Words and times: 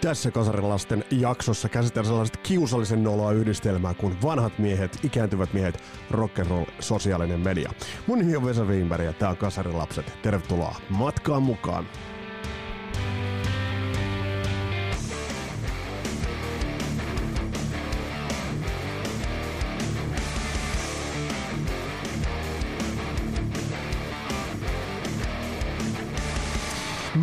Tässä 0.00 0.30
Kasarilasten 0.30 1.04
jaksossa 1.10 1.68
käsitellään 1.68 2.06
sellaiset 2.06 2.36
kiusallisen 2.36 3.02
noloa 3.02 3.32
yhdistelmää 3.32 3.94
kuin 3.94 4.22
vanhat 4.22 4.58
miehet, 4.58 4.98
ikääntyvät 5.04 5.52
miehet, 5.52 5.82
rock'n'roll, 6.10 6.70
sosiaalinen 6.80 7.40
media. 7.40 7.72
Mun 8.06 8.18
nimi 8.18 8.36
on 8.36 8.44
Vesa 8.44 8.64
Wienberg 8.64 9.04
ja 9.04 9.12
tää 9.12 9.28
on 9.28 9.36
Kasarilapset. 9.36 10.18
Tervetuloa 10.22 10.76
matkaan 10.90 11.42
mukaan. 11.42 11.86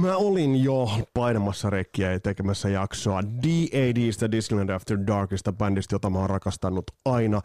Mä 0.04 0.18
olin 0.18 0.64
jo 0.64 0.90
painamassa 1.14 1.70
rekkiä 1.70 2.11
ja 2.11 2.20
tekemässä 2.20 2.70
jaksoa 2.70 3.21
DADstä 3.24 4.32
Disneyland 4.32 4.70
After 4.70 4.98
Darkista 5.07 5.54
bändistä, 5.54 5.96
jota 5.96 6.10
mä 6.10 6.20
oon 6.20 6.30
rakastanut 6.30 6.84
aina, 7.06 7.42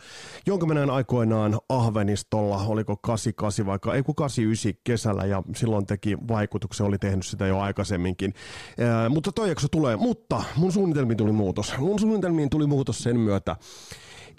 jonka 0.47 0.67
mä 0.67 0.75
näin 0.75 0.91
aikoinaan 0.91 1.59
Ahvenistolla, 1.69 2.57
oliko 2.57 2.97
88 2.97 3.67
vaikka, 3.67 3.95
ei 3.95 4.03
kun 4.03 4.15
89 4.15 4.81
kesällä 4.85 5.25
ja 5.25 5.43
silloin 5.57 5.87
teki 5.87 6.19
vaikutuksen, 6.29 6.87
oli 6.87 6.99
tehnyt 6.99 7.27
sitä 7.27 7.47
jo 7.47 7.59
aikaisemminkin. 7.59 8.35
Ää, 8.81 9.09
mutta 9.09 9.33
toi 9.33 9.49
jakso 9.49 9.69
tulee, 9.69 9.97
mutta 9.97 10.43
mun 10.57 10.73
suunnitelmiin 10.73 11.17
tuli 11.17 11.33
muutos. 11.33 11.79
Mun 11.79 11.99
suunnitelmiin 11.99 12.51
tuli 12.51 12.67
muutos 12.67 12.99
sen 12.99 13.21
myötä, 13.21 13.57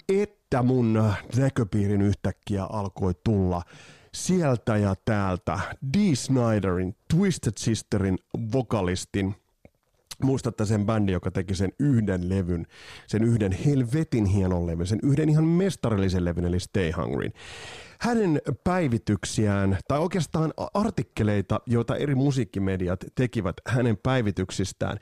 että 0.08 0.62
mun 0.62 1.12
näköpiirin 1.36 2.02
yhtäkkiä 2.02 2.64
alkoi 2.64 3.12
tulla 3.24 3.62
sieltä 4.14 4.76
ja 4.76 4.94
täältä 5.04 5.58
Dee 5.94 6.14
Snyderin, 6.14 6.96
Twisted 7.14 7.52
Sisterin 7.56 8.18
vokalistin, 8.52 9.34
muistatte 10.22 10.64
sen 10.64 10.86
bändin, 10.86 11.12
joka 11.12 11.30
teki 11.30 11.54
sen 11.54 11.72
yhden 11.78 12.28
levyn, 12.28 12.66
sen 13.06 13.24
yhden 13.24 13.52
helvetin 13.52 14.24
hienon 14.24 14.66
levyn, 14.66 14.86
sen 14.86 14.98
yhden 15.02 15.28
ihan 15.28 15.44
mestarillisen 15.44 16.24
levyn, 16.24 16.44
eli 16.44 16.60
Stay 16.60 16.90
Hungry. 16.90 17.30
Hänen 18.00 18.40
päivityksiään, 18.64 19.78
tai 19.88 19.98
oikeastaan 19.98 20.52
artikkeleita, 20.74 21.60
joita 21.66 21.96
eri 21.96 22.14
musiikkimediat 22.14 23.04
tekivät 23.14 23.56
hänen 23.68 23.98
päivityksistään, 24.02 24.98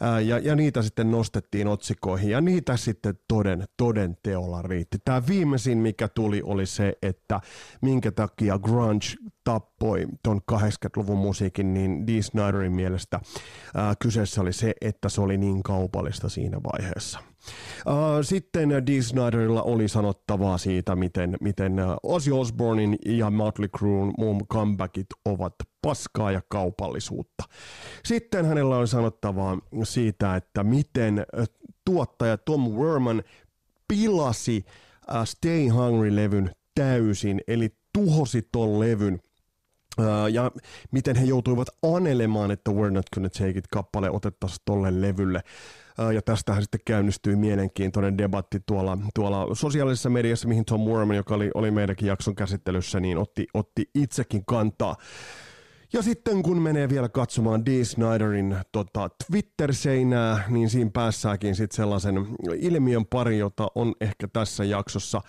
ää, 0.00 0.20
ja, 0.20 0.38
ja 0.38 0.56
niitä 0.56 0.82
sitten 0.82 1.10
nostettiin 1.10 1.68
otsikoihin, 1.68 2.30
ja 2.30 2.40
niitä 2.40 2.76
sitten 2.76 3.18
toden, 3.28 3.64
toden 3.76 4.16
teolla 4.22 4.62
riitti. 4.62 4.98
Tämä 5.04 5.22
viimeisin, 5.26 5.78
mikä 5.78 6.08
tuli, 6.08 6.42
oli 6.44 6.66
se, 6.66 6.92
että 7.02 7.40
minkä 7.82 8.12
takia 8.12 8.58
grunge 8.58 9.06
tappoi 9.44 10.06
ton 10.22 10.40
80-luvun 10.52 11.18
musiikin, 11.18 11.74
niin 11.74 12.06
Dee 12.06 12.22
Snyderin 12.22 12.74
mielestä 12.74 13.20
ää, 13.74 13.94
kyseessä 13.98 14.40
oli 14.40 14.52
se, 14.52 14.74
että 14.80 15.08
se 15.08 15.20
oli 15.20 15.38
niin 15.38 15.62
kaupallista 15.62 16.28
siinä 16.28 16.60
vaiheessa. 16.62 17.18
Sitten 18.22 18.86
Dee 18.86 19.02
Snyderilla 19.02 19.62
oli 19.62 19.88
sanottavaa 19.88 20.58
siitä, 20.58 20.96
miten, 20.96 21.36
miten 21.40 21.76
Ozzy 22.02 22.32
Osbournein 22.38 22.96
ja 23.06 23.30
Motley 23.30 23.68
Crue'n 23.78 24.12
muun 24.18 24.46
comebackit 24.46 25.06
ovat 25.24 25.54
paskaa 25.82 26.32
ja 26.32 26.42
kaupallisuutta. 26.48 27.44
Sitten 28.04 28.46
hänellä 28.46 28.76
oli 28.76 28.88
sanottavaa 28.88 29.58
siitä, 29.84 30.36
että 30.36 30.64
miten 30.64 31.26
tuottaja 31.84 32.38
Tom 32.38 32.68
Werman 32.68 33.22
pilasi 33.88 34.64
Stay 35.24 35.68
Hungry-levyn 35.68 36.50
täysin, 36.74 37.40
eli 37.48 37.76
tuhosi 37.92 38.48
ton 38.52 38.80
levyn 38.80 39.20
ja 40.32 40.50
miten 40.92 41.16
he 41.16 41.24
joutuivat 41.24 41.68
anelemaan, 41.82 42.50
että 42.50 42.70
We're 42.70 42.90
Not 42.90 43.06
Gonna 43.14 43.30
Take 43.30 43.48
It-kappale 43.48 44.10
otettaisiin 44.10 44.62
tolle 44.64 45.00
levylle. 45.00 45.40
Ja 46.14 46.22
tästähän 46.22 46.62
sitten 46.62 46.80
käynnistyi 46.86 47.36
mielenkiintoinen 47.36 48.18
debatti 48.18 48.60
tuolla, 48.66 48.98
tuolla 49.14 49.54
sosiaalisessa 49.54 50.10
mediassa, 50.10 50.48
mihin 50.48 50.64
Tom 50.64 50.80
Worman, 50.80 51.16
joka 51.16 51.34
oli, 51.34 51.50
oli 51.54 51.70
meidänkin 51.70 52.08
jakson 52.08 52.34
käsittelyssä, 52.34 53.00
niin 53.00 53.18
otti, 53.18 53.46
otti 53.54 53.90
itsekin 53.94 54.44
kantaa. 54.46 54.96
Ja 55.92 56.02
sitten 56.02 56.42
kun 56.42 56.62
menee 56.62 56.88
vielä 56.88 57.08
katsomaan 57.08 57.66
Dee 57.66 57.84
Snyderin 57.84 58.56
tota, 58.72 59.10
Twitter-seinää, 59.26 60.44
niin 60.48 60.70
siinä 60.70 60.90
päässääkin 60.92 61.56
sitten 61.56 61.76
sellaisen 61.76 62.26
ilmiön 62.56 63.06
pari, 63.06 63.38
jota 63.38 63.68
on 63.74 63.94
ehkä 64.00 64.28
tässä 64.32 64.64
jaksossa 64.64 65.20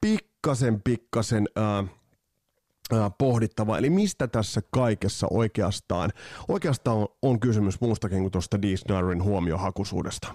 pikkasen, 0.00 0.82
pikkasen... 0.82 1.48
Ää, 1.56 1.84
pohdittava. 3.18 3.78
Eli 3.78 3.90
mistä 3.90 4.28
tässä 4.28 4.60
kaikessa 4.70 5.26
oikeastaan, 5.30 6.10
oikeastaan 6.48 7.08
on, 7.22 7.40
kysymys 7.40 7.80
muustakin 7.80 8.20
kuin 8.20 8.32
tuosta 8.32 8.62
Dee 8.62 8.76
Snyderin 8.76 9.22
huomiohakuisuudesta. 9.22 10.34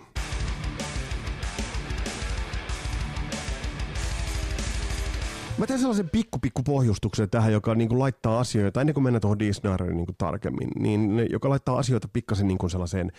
Mä 5.58 5.68
teen 5.68 5.80
sellaisen 5.80 6.10
pikku 6.10 6.40
pikku 6.40 6.64
pohjustuksen 6.64 7.30
tähän, 7.30 7.54
joka 7.54 7.76
niin 7.76 7.90
kuin 7.90 8.00
laittaa 8.00 8.40
asioita, 8.40 8.82
ennen 8.82 8.94
kuin 8.94 9.04
mennään 9.04 9.22
tuohon 9.22 9.40
Disneyin 9.40 9.98
niin 9.98 10.08
tarkemmin, 10.18 10.70
niin 10.80 11.28
joka 11.30 11.50
laittaa 11.50 11.78
asioita 11.78 12.08
pikkasen 12.14 12.48
niin 12.48 12.58
kuin 12.58 12.70
sellaiseen 12.70 13.12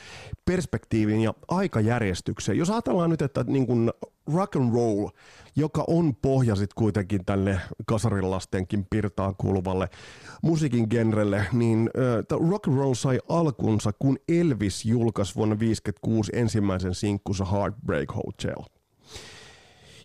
perspektiiviin 0.45 1.21
ja 1.21 1.35
aikajärjestykseen. 1.49 2.59
Jos 2.59 2.71
ajatellaan 2.71 3.11
nyt, 3.11 3.23
että 3.23 3.45
niin 3.47 3.67
kuin 3.67 3.93
rock 4.35 4.57
and 4.57 4.75
roll, 4.75 5.09
joka 5.57 5.85
on 5.89 6.17
pohja 6.17 6.57
sit 6.57 6.75
kuitenkin 6.75 7.25
tälle 7.25 7.61
kasarilastenkin 7.87 8.87
pirtaan 8.91 9.35
kuuluvalle 9.37 9.89
musiikin 10.43 10.87
genrelle, 10.91 11.47
niin 11.53 11.91
äh, 12.33 12.51
rock 12.51 12.69
and 12.69 12.77
roll 12.77 12.95
sai 12.95 13.19
alkunsa, 13.29 13.91
kun 13.99 14.19
Elvis 14.29 14.85
julkaisi 14.85 15.35
vuonna 15.35 15.57
1956 15.57 16.33
ensimmäisen 16.35 16.95
sinkkunsa 16.95 17.45
Heartbreak 17.45 18.09
Hotel. 18.15 18.65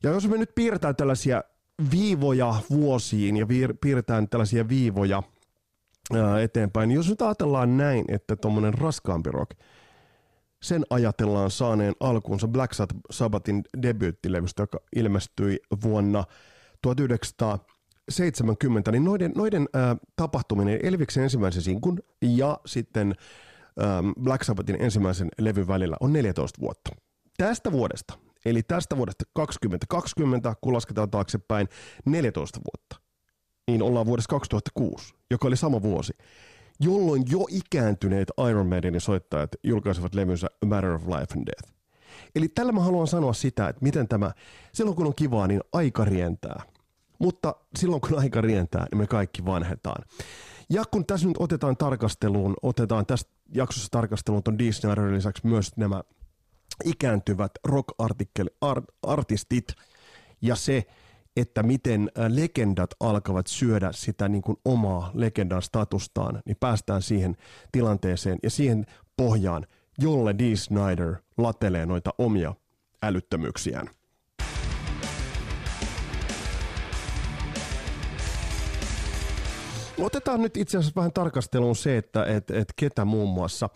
Ja 0.04 0.10
jos 0.10 0.28
me 0.28 0.38
nyt 0.38 0.56
piirretään 0.56 0.96
tällaisia 0.96 1.44
viivoja 1.92 2.56
vuosiin 2.70 3.38
ja 3.38 3.46
viir- 3.46 3.78
piirretään 3.82 4.30
tällaisia 4.30 4.70
viivoja 4.70 5.24
ää, 6.16 6.42
eteenpäin. 6.42 6.90
Niin 6.90 6.96
jos 6.96 7.10
nyt 7.10 7.22
ajatellaan 7.22 7.78
näin, 7.78 8.06
että 8.08 8.36
tuommoinen 8.36 8.74
raskaampi 8.74 9.32
rock, 9.32 9.52
sen 10.62 10.86
ajatellaan 10.90 11.52
saaneen 11.52 11.94
alkuunsa 12.00 12.48
Black 12.48 12.74
Sabbathin 13.12 13.64
debyyttilevystä, 13.82 14.64
joka 14.64 14.80
ilmestyi 14.96 15.60
vuonna 15.84 16.24
1970, 16.82 18.92
niin 18.92 19.06
noiden, 19.06 19.32
noiden 19.36 19.70
ää, 19.74 19.96
tapahtuminen 20.16 20.80
Elviksen 20.84 21.24
ensimmäisen 21.24 21.62
sinkun 21.62 22.00
ja 22.22 22.60
sitten 22.66 23.16
ää, 23.80 24.04
Black 24.24 24.44
Sabbathin 24.44 24.82
ensimmäisen 24.82 25.30
levyn 25.40 25.68
välillä 25.68 25.98
on 26.00 26.14
14 26.14 26.62
vuotta. 26.62 26.90
Tästä 27.38 27.72
vuodesta, 27.72 28.14
Eli 28.46 28.64
tästä 28.64 28.98
vuodesta 28.98 29.24
2020, 29.34 30.56
kun 30.62 30.74
lasketaan 30.74 31.10
taaksepäin 31.10 31.68
14 32.06 32.60
vuotta, 32.60 33.06
niin 33.68 33.82
ollaan 33.82 34.06
vuodessa 34.06 34.30
2006, 34.30 35.14
joka 35.32 35.48
oli 35.48 35.58
sama 35.58 35.82
vuosi, 35.82 36.14
jolloin 36.80 37.24
jo 37.30 37.46
ikääntyneet 37.50 38.32
Iron 38.50 38.68
Maidenin 38.68 39.02
soittajat 39.02 39.50
julkaisivat 39.64 40.16
levynsä 40.16 40.48
A 40.64 40.66
Matter 40.66 40.92
of 40.92 41.08
Life 41.08 41.34
and 41.38 41.46
Death. 41.46 41.80
Eli 42.36 42.48
tällä 42.48 42.72
mä 42.72 42.80
haluan 42.80 43.08
sanoa 43.08 43.34
sitä, 43.34 43.70
että 43.70 43.84
miten 43.84 44.08
tämä, 44.08 44.32
silloin 44.74 44.96
kun 44.96 45.08
on 45.08 45.16
kivaa, 45.16 45.48
niin 45.48 45.62
aika 45.74 46.06
rientää. 46.06 46.64
Mutta 47.20 47.56
silloin 47.76 48.02
kun 48.02 48.20
aika 48.20 48.42
rientää, 48.42 48.86
niin 48.92 49.00
me 49.00 49.08
kaikki 49.08 49.46
vanhetaan. 49.46 50.04
Ja 50.70 50.84
kun 50.92 51.06
tässä 51.06 51.28
nyt 51.28 51.38
otetaan 51.40 51.78
tarkasteluun, 51.78 52.54
otetaan 52.62 53.06
tästä 53.06 53.32
jaksossa 53.56 53.88
tarkasteluun 53.92 54.44
ton 54.44 54.60
Disney 54.60 55.14
lisäksi 55.14 55.48
myös 55.48 55.78
nämä 55.78 56.04
ikääntyvät 56.86 57.52
rock-artistit 57.68 59.76
ja 60.42 60.56
se, 60.56 60.84
että 61.38 61.64
miten 61.64 62.12
legendat 62.28 62.90
alkavat 63.00 63.48
syödä 63.48 63.92
sitä 63.92 64.30
niin 64.30 64.42
kuin 64.42 64.58
omaa 64.66 65.12
legendan 65.14 65.62
statustaan, 65.62 66.42
niin 66.46 66.58
päästään 66.60 67.02
siihen 67.02 67.36
tilanteeseen 67.72 68.40
ja 68.44 68.50
siihen 68.50 68.86
pohjaan, 69.18 69.66
jolle 70.00 70.36
Dee 70.38 70.56
Snyder 70.56 71.16
latelee 71.38 71.86
noita 71.86 72.14
omia 72.18 72.56
älyttömyyksiään. 73.04 73.90
Otetaan 80.02 80.42
nyt 80.42 80.58
itse 80.58 80.78
asiassa 80.78 80.96
vähän 80.96 81.14
tarkasteluun 81.14 81.76
se, 81.76 81.98
että 81.98 82.26
et, 82.26 82.52
et 82.52 82.74
ketä 82.76 83.06
muun 83.06 83.30
muassa 83.30 83.70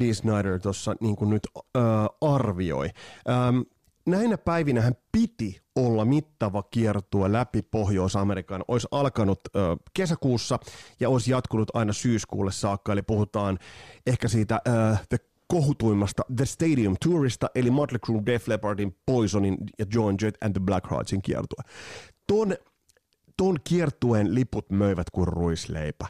Dee 0.00 0.14
Snyder 0.14 0.60
tuossa 0.60 0.94
niin 1.00 1.16
nyt 1.20 1.42
ö, 1.56 1.80
arvioi. 2.20 2.90
Öm, 3.28 3.64
näinä 4.06 4.38
päivinä 4.38 4.80
hän 4.80 4.94
piti 5.12 5.60
olla 5.76 6.04
mittava 6.04 6.62
kiertue 6.62 7.32
läpi 7.32 7.62
Pohjois-Amerikan. 7.62 8.64
Olisi 8.68 8.88
alkanut 8.90 9.40
ö, 9.56 9.76
kesäkuussa 9.94 10.58
ja 11.00 11.08
olisi 11.08 11.30
jatkunut 11.30 11.76
aina 11.76 11.92
syyskuulle 11.92 12.52
saakka, 12.52 12.92
eli 12.92 13.02
puhutaan 13.02 13.58
ehkä 14.06 14.28
siitä 14.28 14.60
ö, 14.68 14.70
The 15.08 15.18
kohutuimmasta 15.46 16.22
The 16.36 16.44
Stadium 16.44 16.96
Tourista, 17.04 17.50
eli 17.54 17.70
Motley 17.70 17.98
Crue, 17.98 18.22
Def 18.26 18.48
Leppardin, 18.48 18.96
Poisonin 19.06 19.56
ja 19.78 19.86
John 19.94 20.14
Jett 20.22 20.44
and 20.44 20.52
the 20.52 20.60
Black 20.60 20.90
Heartsin 20.90 21.22
kiertue. 21.22 21.64
Tuon 23.36 23.56
kiertueen 23.64 24.34
liput 24.34 24.70
möivät 24.70 25.10
kuin 25.10 25.28
ruisleipä. 25.28 26.06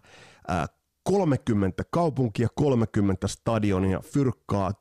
Ää, 0.48 0.66
30 1.02 1.82
kaupunkia, 1.90 2.48
30 2.54 3.28
stadionia, 3.28 4.00
fyrkkaa 4.00 4.72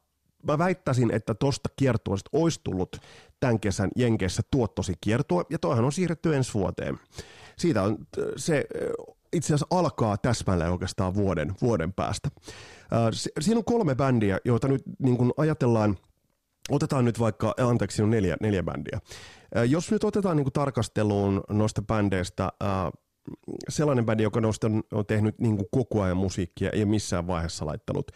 mä 0.43 0.57
väittäisin, 0.57 1.11
että 1.11 1.33
tosta 1.33 1.69
kiertueesta 1.75 2.29
olisi 2.33 2.59
tullut 2.63 2.97
tämän 3.39 3.59
kesän 3.59 3.89
Jenkeissä 3.95 4.43
tuottosi 4.51 4.93
kiertue, 5.01 5.43
ja 5.49 5.59
toihan 5.59 5.85
on 5.85 5.91
siirretty 5.91 6.35
ensi 6.35 6.53
vuoteen. 6.53 6.99
Siitä 7.57 7.83
on 7.83 7.97
se 8.37 8.65
itse 9.33 9.47
asiassa 9.47 9.67
alkaa 9.69 10.17
täsmälleen 10.17 10.71
oikeastaan 10.71 11.13
vuoden, 11.13 11.53
vuoden 11.61 11.93
päästä. 11.93 12.29
Siinä 13.39 13.57
on 13.57 13.65
kolme 13.65 13.95
bändiä, 13.95 14.39
joita 14.45 14.67
nyt 14.67 14.83
niin 14.99 15.17
kun 15.17 15.33
ajatellaan, 15.37 15.97
otetaan 16.69 17.05
nyt 17.05 17.19
vaikka, 17.19 17.53
anteeksi, 17.57 18.01
on 18.01 18.09
neljä, 18.09 18.37
neljä 18.41 18.63
bändiä. 18.63 18.99
Jos 19.67 19.91
nyt 19.91 20.03
otetaan 20.03 20.37
niin 20.37 20.53
tarkasteluun 20.53 21.43
noista 21.49 21.81
bändeistä 21.81 22.49
sellainen 23.69 24.05
bändi, 24.05 24.23
joka 24.23 24.39
on, 24.63 24.83
on 24.91 25.05
tehnyt 25.05 25.39
niin 25.39 25.57
koko 25.71 26.01
ajan 26.01 26.17
musiikkia, 26.17 26.69
ei 26.69 26.85
missään 26.85 27.27
vaiheessa 27.27 27.65
laittanut 27.65 28.11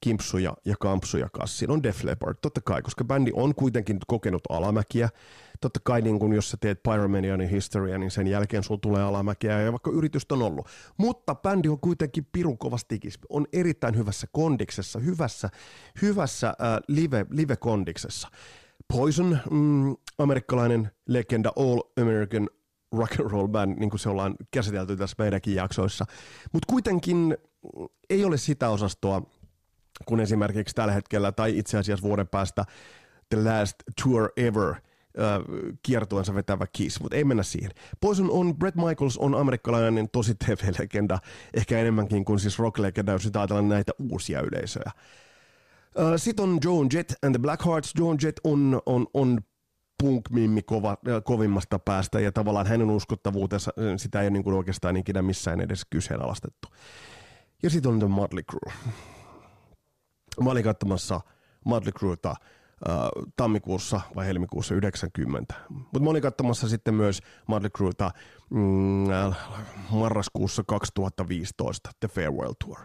kimpsuja 0.00 0.56
ja 0.64 0.74
kampsuja 0.80 1.28
kassiin, 1.32 1.70
on 1.70 1.82
Def 1.82 2.04
Leppard, 2.04 2.36
totta 2.42 2.60
kai, 2.60 2.82
koska 2.82 3.04
bändi 3.04 3.30
on 3.34 3.54
kuitenkin 3.54 3.98
kokenut 4.06 4.42
alamäkiä. 4.48 5.08
Totta 5.60 5.80
kai, 5.82 6.02
niin 6.02 6.18
kun 6.18 6.32
jos 6.32 6.50
sä 6.50 6.56
teet 6.60 6.82
Pyromanianin 6.82 7.48
historia, 7.48 7.98
niin 7.98 8.10
sen 8.10 8.26
jälkeen 8.26 8.62
sulla 8.62 8.80
tulee 8.80 9.02
alamäkiä, 9.02 9.60
ja 9.60 9.72
vaikka 9.72 9.90
yritystä 9.90 10.34
on 10.34 10.42
ollut. 10.42 10.68
Mutta 10.96 11.34
bändi 11.34 11.68
on 11.68 11.80
kuitenkin 11.80 12.26
pirun 12.32 12.58
kovasti, 12.58 13.00
on 13.28 13.46
erittäin 13.52 13.96
hyvässä 13.96 14.26
kondiksessa, 14.32 14.98
hyvässä, 14.98 15.50
hyvässä 16.02 16.48
äh, 16.48 16.54
live, 16.88 17.26
live-kondiksessa. 17.30 18.28
Poison, 18.88 19.38
mm, 19.50 19.96
amerikkalainen 20.18 20.90
legenda, 21.08 21.52
All 21.56 21.80
American 22.00 22.48
rock 22.92 23.20
and 23.20 23.30
roll 23.30 23.48
band, 23.48 23.78
niin 23.78 23.90
kuin 23.90 24.00
se 24.00 24.08
ollaan 24.08 24.34
käsitelty 24.50 24.96
tässä 24.96 25.16
meidänkin 25.18 25.54
jaksoissa. 25.54 26.04
Mutta 26.52 26.66
kuitenkin 26.66 27.36
ei 28.10 28.24
ole 28.24 28.36
sitä 28.36 28.68
osastoa, 28.68 29.22
kun 30.04 30.20
esimerkiksi 30.20 30.74
tällä 30.74 30.92
hetkellä 30.92 31.32
tai 31.32 31.58
itse 31.58 31.78
asiassa 31.78 32.08
vuoden 32.08 32.28
päästä 32.28 32.64
The 33.28 33.44
Last 33.44 33.74
Tour 34.02 34.32
Ever– 34.36 34.74
kiertueensa 35.82 36.34
vetävä 36.34 36.66
Kiss, 36.72 37.00
mutta 37.00 37.16
ei 37.16 37.24
mennä 37.24 37.42
siihen. 37.42 37.70
Poison 38.00 38.30
on, 38.30 38.56
Brett 38.56 38.76
Michaels 38.76 39.18
on 39.18 39.34
amerikkalainen 39.34 40.08
tosi 40.12 40.34
TV-legenda, 40.34 41.18
ehkä 41.54 41.78
enemmänkin 41.78 42.24
kuin 42.24 42.38
siis 42.38 42.58
rock-legenda, 42.58 43.12
jos 43.12 43.30
ajatellaan 43.34 43.68
näitä 43.68 43.92
uusia 43.98 44.40
yleisöjä. 44.40 44.90
Sitten 46.16 46.42
on 46.42 46.58
Joan 46.64 46.88
Jett 46.92 47.12
and 47.22 47.34
the 47.34 47.38
Blackhearts. 47.38 47.92
Joan 47.98 48.18
Jett 48.22 48.40
on, 48.44 48.82
on, 48.86 49.06
on 49.14 49.40
punk-mimmi 50.02 50.62
kova, 50.62 50.96
kovimmasta 51.24 51.78
päästä 51.78 52.20
ja 52.20 52.32
tavallaan 52.32 52.66
hänen 52.66 52.90
uskottavuutensa, 52.90 53.72
sitä 53.96 54.20
ei 54.20 54.28
ole 54.28 54.30
niin 54.30 54.52
oikeastaan 54.52 54.96
ikinä 54.96 55.22
missään 55.22 55.60
edes 55.60 55.86
kyseenalaistettu. 55.90 56.68
Ja 57.62 57.70
sitten 57.70 57.92
on 57.92 57.98
The 57.98 58.08
Motley 58.08 58.42
Crue. 58.42 58.72
Mä 60.44 60.50
olin 60.50 60.64
katsomassa 60.64 61.20
Motley 61.64 61.92
Crueta 61.92 62.30
äh, 62.30 62.96
tammikuussa 63.36 64.00
vai 64.14 64.26
helmikuussa 64.26 64.74
90. 64.74 65.54
Mutta 65.68 66.00
mä 66.00 66.10
olin 66.10 66.22
katsomassa 66.22 66.68
sitten 66.68 66.94
myös 66.94 67.20
Motley 67.46 67.70
Crueta 67.70 68.10
mm, 68.50 69.10
äh, 69.10 69.38
marraskuussa 69.90 70.62
2015, 70.66 71.90
The 72.00 72.08
Farewell 72.08 72.52
Tour. 72.64 72.78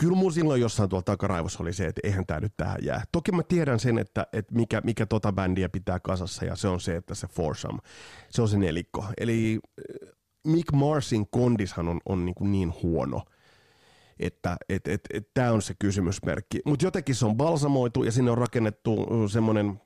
Kyllä 0.00 0.16
mun 0.16 0.32
silloin 0.32 0.60
jossain 0.60 0.88
tuolla 0.88 1.02
takaraivossa 1.02 1.62
oli 1.62 1.72
se, 1.72 1.86
että 1.86 2.00
eihän 2.04 2.26
tämä 2.26 2.40
nyt 2.40 2.52
tähän 2.56 2.78
jää. 2.82 3.02
Toki 3.12 3.32
mä 3.32 3.42
tiedän 3.42 3.80
sen, 3.80 3.98
että, 3.98 4.26
että 4.32 4.54
mikä, 4.54 4.80
mikä 4.84 5.06
tota 5.06 5.32
bändiä 5.32 5.68
pitää 5.68 6.00
kasassa 6.00 6.44
ja 6.44 6.56
se 6.56 6.68
on 6.68 6.80
se, 6.80 6.96
että 6.96 7.14
se 7.14 7.26
foursome, 7.26 7.78
se 8.30 8.42
on 8.42 8.48
se 8.48 8.58
nelikko. 8.58 9.04
Eli 9.18 9.58
äh, 9.64 10.10
Mick 10.46 10.72
Marsin 10.72 11.26
kondishan 11.30 11.88
on, 11.88 12.00
on 12.06 12.24
niin, 12.24 12.34
kuin 12.34 12.52
niin 12.52 12.74
huono– 12.82 13.22
että 14.20 14.56
et, 14.68 14.88
et, 14.88 15.00
et, 15.14 15.28
tämä 15.34 15.52
on 15.52 15.62
se 15.62 15.74
kysymysmerkki. 15.78 16.60
Mutta 16.64 16.86
jotenkin 16.86 17.14
se 17.14 17.26
on 17.26 17.36
balsamoitu 17.36 18.04
ja 18.04 18.12
sinne 18.12 18.30
on 18.30 18.38
rakennettu 18.38 19.06
semmoinen 19.28 19.80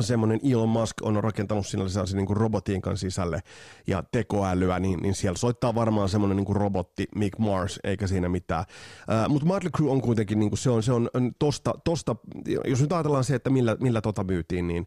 semmoinen 0.00 0.40
Elon 0.52 0.68
Musk 0.68 0.96
on 1.02 1.24
rakentanut 1.24 1.66
sinne 1.66 1.88
sellaisen 1.88 2.16
niin 2.16 2.36
robotiikan 2.36 2.96
sisälle 2.96 3.42
ja 3.86 4.02
tekoälyä, 4.12 4.78
niin, 4.78 5.00
niin 5.02 5.14
siellä 5.14 5.36
soittaa 5.36 5.74
varmaan 5.74 6.08
semmoinen 6.08 6.36
niin 6.36 6.56
robotti 6.56 7.06
Mick 7.14 7.38
Mars, 7.38 7.80
eikä 7.84 8.06
siinä 8.06 8.28
mitään. 8.28 8.64
Uh, 9.00 9.32
Mutta 9.32 9.46
Motley 9.46 9.70
Crue 9.70 9.90
on 9.90 10.00
kuitenkin, 10.00 10.38
niin 10.38 10.50
kuin 10.50 10.58
se 10.58 10.70
on, 10.70 10.82
se 10.82 10.92
on 10.92 11.10
tosta, 11.38 11.74
tosta, 11.84 12.16
jos 12.64 12.80
nyt 12.80 12.92
ajatellaan 12.92 13.24
se, 13.24 13.34
että 13.34 13.50
millä, 13.50 13.76
millä 13.80 14.00
tota 14.00 14.24
myytiin, 14.24 14.68
niin 14.68 14.86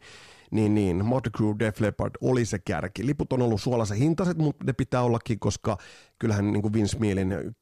niin, 0.51 0.75
niin 0.75 1.05
Motley 1.05 1.31
Crue, 1.31 1.55
Def 1.59 1.79
Leppard 1.79 2.11
oli 2.21 2.45
se 2.45 2.59
kärki. 2.59 3.05
Liput 3.05 3.33
on 3.33 3.41
ollut 3.41 3.61
suolassa 3.61 3.95
hintaiset, 3.95 4.37
mutta 4.37 4.65
ne 4.65 4.73
pitää 4.73 5.01
ollakin, 5.01 5.39
koska 5.39 5.77
kyllähän 6.19 6.51
niin 6.51 6.61
kuin 6.61 6.73
Vince 6.73 6.97
Neilin 6.99 7.55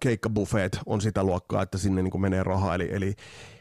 keikkabuffeet 0.00 0.78
on 0.86 1.00
sitä 1.00 1.24
luokkaa, 1.24 1.62
että 1.62 1.78
sinne 1.78 2.02
niin 2.02 2.10
kuin 2.10 2.22
menee 2.22 2.42
rahaa. 2.42 2.74
Eli, 2.74 2.88
eli 2.92 3.14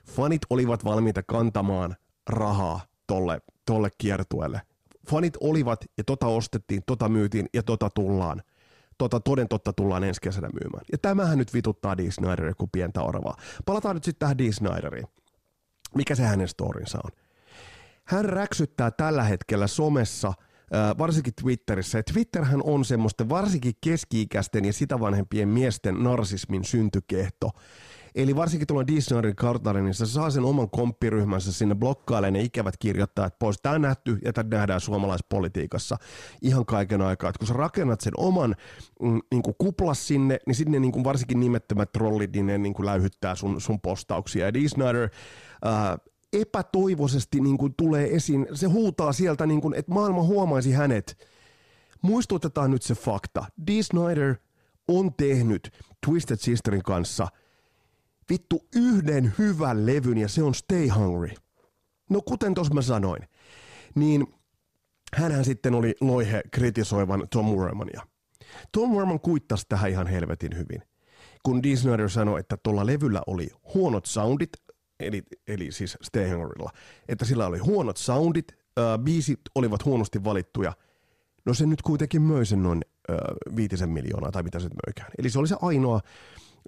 fanit 0.05 0.41
olivat 0.49 0.85
valmiita 0.85 1.23
kantamaan 1.23 1.95
rahaa 2.29 2.81
tolle, 3.09 3.41
tolle 3.65 3.89
kiertueelle. 3.97 4.61
Fanit 5.09 5.37
olivat 5.39 5.85
ja 5.97 6.03
tota 6.03 6.27
ostettiin, 6.27 6.83
tota 6.87 7.09
myytiin 7.09 7.45
ja 7.53 7.63
tota 7.63 7.89
tullaan. 7.89 8.41
Tota 8.97 9.19
toden 9.19 9.47
totta 9.47 9.73
tullaan 9.73 10.03
ensi 10.03 10.21
kesänä 10.21 10.49
myymään. 10.61 10.85
Ja 10.91 10.97
tämähän 10.97 11.37
nyt 11.37 11.53
vituttaa 11.53 11.97
Dee 11.97 12.11
Snyderia 12.11 12.53
kuin 12.53 12.69
pientä 12.71 13.01
orvaa. 13.01 13.37
Palataan 13.65 13.95
nyt 13.95 14.03
sitten 14.03 14.19
tähän 14.19 14.37
Dee 14.37 14.51
Snyderiin. 14.51 15.07
Mikä 15.95 16.15
se 16.15 16.23
hänen 16.23 16.47
storinsa 16.47 16.99
on? 17.03 17.11
Hän 18.03 18.25
räksyttää 18.25 18.91
tällä 18.91 19.23
hetkellä 19.23 19.67
somessa– 19.67 20.33
varsinkin 20.97 21.33
Twitterissä. 21.41 21.97
Ja 21.97 22.03
Twitterhän 22.03 22.61
on 22.63 22.85
semmoista 22.85 23.29
varsinkin 23.29 23.73
keski-ikäisten 23.81 24.65
ja 24.65 24.73
sitä 24.73 24.99
vanhempien 24.99 25.47
miesten 25.47 26.03
narsismin 26.03 26.63
syntykehto. 26.63 27.51
Eli 28.15 28.35
varsinkin 28.35 28.67
tuolla 28.67 28.87
Disneyn 28.87 29.35
kartalle, 29.35 29.81
niin 29.81 29.93
se 29.93 30.05
saa 30.05 30.29
sen 30.29 30.45
oman 30.45 30.69
komppiryhmänsä 30.69 31.51
sinne 31.51 31.75
blokkailemaan 31.75 32.33
ne 32.33 32.41
ikävät 32.41 32.77
kirjoittajat 32.77 33.39
pois. 33.39 33.61
Tämä 33.61 33.75
on 33.75 33.81
nähty 33.81 34.17
ja 34.25 34.33
tämä 34.33 34.49
nähdään 34.49 34.81
suomalaispolitiikassa 34.81 35.97
ihan 36.41 36.65
kaiken 36.65 37.01
aikaa. 37.01 37.29
Että 37.29 37.39
kun 37.39 37.47
sä 37.47 37.53
rakennat 37.53 38.01
sen 38.01 38.13
oman 38.17 38.55
mm, 39.01 39.19
niin 39.31 39.43
kuin 39.43 39.55
kuplas 39.57 40.07
sinne, 40.07 40.39
niin 40.47 40.55
sitten 40.55 40.71
ne 40.71 40.79
niin 40.79 40.91
kuin 40.91 41.03
varsinkin 41.03 41.39
nimettömät 41.39 41.91
trollit, 41.91 42.33
niin 42.33 42.45
ne 42.45 42.57
niin 42.57 42.73
kuin 42.73 42.85
läyhyttää 42.85 43.35
sun, 43.35 43.61
sun 43.61 43.81
postauksia. 43.81 44.45
Ja 44.45 44.53
Dee 44.53 44.67
Snyder, 44.67 45.09
epätoivoisesti 46.33 47.41
niin 47.41 47.57
kuin 47.57 47.73
tulee 47.77 48.15
esiin. 48.15 48.47
Se 48.53 48.67
huutaa 48.67 49.13
sieltä, 49.13 49.45
niin 49.45 49.61
kuin, 49.61 49.73
että 49.73 49.91
maailma 49.91 50.23
huomaisi 50.23 50.71
hänet. 50.71 51.27
Muistutetaan 52.01 52.71
nyt 52.71 52.81
se 52.81 52.95
fakta. 52.95 53.45
Dee 53.67 53.83
Snyder 53.83 54.35
on 54.87 55.13
tehnyt 55.13 55.71
Twisted 56.05 56.37
Sisterin 56.37 56.83
kanssa 56.83 57.27
vittu 58.29 58.67
yhden 58.75 59.33
hyvän 59.37 59.85
levyn 59.85 60.17
ja 60.17 60.27
se 60.27 60.43
on 60.43 60.55
Stay 60.55 60.87
Hungry. 60.87 61.29
No 62.09 62.21
kuten 62.21 62.53
tuossa 62.53 62.73
mä 62.73 62.81
sanoin, 62.81 63.23
niin 63.95 64.27
hänhän 65.15 65.45
sitten 65.45 65.75
oli 65.75 65.95
loihe 66.01 66.41
kritisoivan 66.51 67.27
Tom 67.31 67.45
Wormania. 67.45 68.01
Tom 68.71 68.91
Worman 68.91 69.19
kuittasi 69.19 69.65
tähän 69.69 69.89
ihan 69.89 70.07
helvetin 70.07 70.57
hyvin. 70.57 70.83
Kun 71.43 71.61
Snyder 71.75 72.09
sanoi, 72.09 72.39
että 72.39 72.57
tuolla 72.63 72.85
levyllä 72.85 73.21
oli 73.27 73.49
huonot 73.73 74.05
soundit, 74.05 74.49
eli, 74.99 75.23
eli 75.47 75.71
siis 75.71 75.97
Stay 76.01 76.29
Hungerilla, 76.29 76.69
että 77.07 77.25
sillä 77.25 77.47
oli 77.47 77.57
huonot 77.57 77.97
soundit, 77.97 78.51
äh, 78.51 78.99
biisit 78.99 79.39
olivat 79.55 79.85
huonosti 79.85 80.23
valittuja. 80.23 80.73
No 81.45 81.53
se 81.53 81.65
nyt 81.65 81.81
kuitenkin 81.81 82.21
möi 82.21 82.45
sen 82.45 82.63
noin 82.63 82.81
äh, 83.09 83.17
viitisen 83.55 83.89
miljoonaa, 83.89 84.31
tai 84.31 84.43
mitä 84.43 84.59
se 84.59 84.69
möikään. 84.87 85.11
Eli 85.17 85.29
se 85.29 85.39
oli 85.39 85.47
se 85.47 85.55
ainoa 85.61 85.99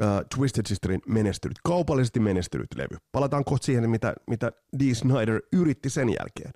äh, 0.01 0.25
Twisted 0.36 0.65
Sisterin 0.67 1.01
menestynyt, 1.07 1.60
kaupallisesti 1.63 2.19
menestynyt 2.19 2.67
levy. 2.75 2.98
Palataan 3.12 3.45
kohta 3.45 3.65
siihen, 3.65 3.89
mitä, 3.89 4.13
mitä 4.27 4.51
Dee 4.79 4.93
Snyder 4.93 5.41
yritti 5.51 5.89
sen 5.89 6.10
jälkeen. 6.10 6.53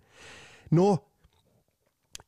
No, 0.71 1.07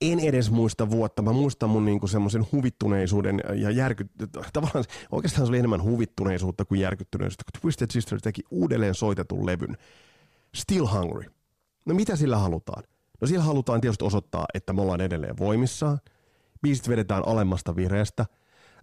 en 0.01 0.19
edes 0.19 0.51
muista 0.51 0.89
vuotta. 0.89 1.21
Mä 1.21 1.31
muistan 1.31 1.69
mun 1.69 1.85
niinku 1.85 2.07
semmoisen 2.07 2.45
huvittuneisuuden 2.51 3.41
ja 3.55 3.71
järky... 3.71 4.09
Tavallaan 4.53 4.85
oikeastaan 5.11 5.45
se 5.45 5.49
oli 5.49 5.57
enemmän 5.57 5.83
huvittuneisuutta 5.83 6.65
kuin 6.65 6.81
järkyttyneisyyttä, 6.81 7.43
kun 7.43 7.61
Twisted 7.61 7.91
Sister 7.91 8.21
teki 8.21 8.41
uudelleen 8.51 8.95
soitetun 8.95 9.45
levyn. 9.45 9.77
Still 10.55 10.85
Hungry. 10.85 11.31
No 11.85 11.95
mitä 11.95 12.15
sillä 12.15 12.37
halutaan? 12.37 12.83
No 13.21 13.27
sillä 13.27 13.43
halutaan 13.43 13.81
tietysti 13.81 14.05
osoittaa, 14.05 14.45
että 14.53 14.73
me 14.73 14.81
ollaan 14.81 15.01
edelleen 15.01 15.37
voimissaan. 15.37 15.99
Biisit 16.61 16.89
vedetään 16.89 17.27
alemmasta 17.27 17.75
vireestä. 17.75 18.25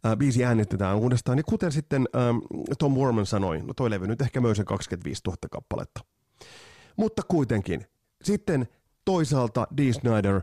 Äh, 0.06 0.16
biisi 0.16 0.44
äänestetään 0.44 0.96
uudestaan. 0.96 1.38
Ja 1.38 1.44
kuten 1.44 1.72
sitten 1.72 2.08
ähm, 2.16 2.38
Tom 2.78 2.94
Warman 2.94 3.26
sanoi, 3.26 3.62
no 3.62 3.74
toi 3.74 3.90
levy 3.90 4.06
nyt 4.06 4.20
ehkä 4.20 4.40
myös 4.40 4.56
sen 4.56 4.66
25 4.66 5.22
000 5.26 5.36
kappaletta. 5.50 6.00
Mutta 6.96 7.22
kuitenkin. 7.28 7.86
Sitten 8.22 8.68
toisaalta 9.04 9.66
Dee 9.76 9.92
Snyder 9.92 10.42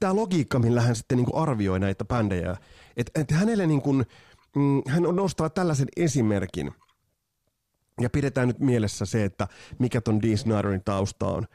tämä 0.00 0.16
logiikka, 0.16 0.58
millä 0.58 0.80
hän 0.80 0.96
sitten 0.96 1.16
niin 1.16 1.26
kuin 1.26 1.42
arvioi 1.42 1.80
näitä 1.80 2.04
bändejä, 2.04 2.56
että 2.96 3.20
et 3.20 3.30
hänelle 3.30 3.66
niin 3.66 3.82
kuin, 3.82 4.06
mm, 4.56 4.82
hän 4.86 5.02
nostaa 5.02 5.50
tällaisen 5.50 5.88
esimerkin, 5.96 6.72
ja 8.00 8.10
pidetään 8.10 8.48
nyt 8.48 8.58
mielessä 8.58 9.04
se, 9.04 9.24
että 9.24 9.48
mikä 9.78 10.00
ton 10.00 10.22
Dee 10.22 10.36
Snyderin 10.36 10.84
tausta 10.84 11.26
on. 11.26 11.46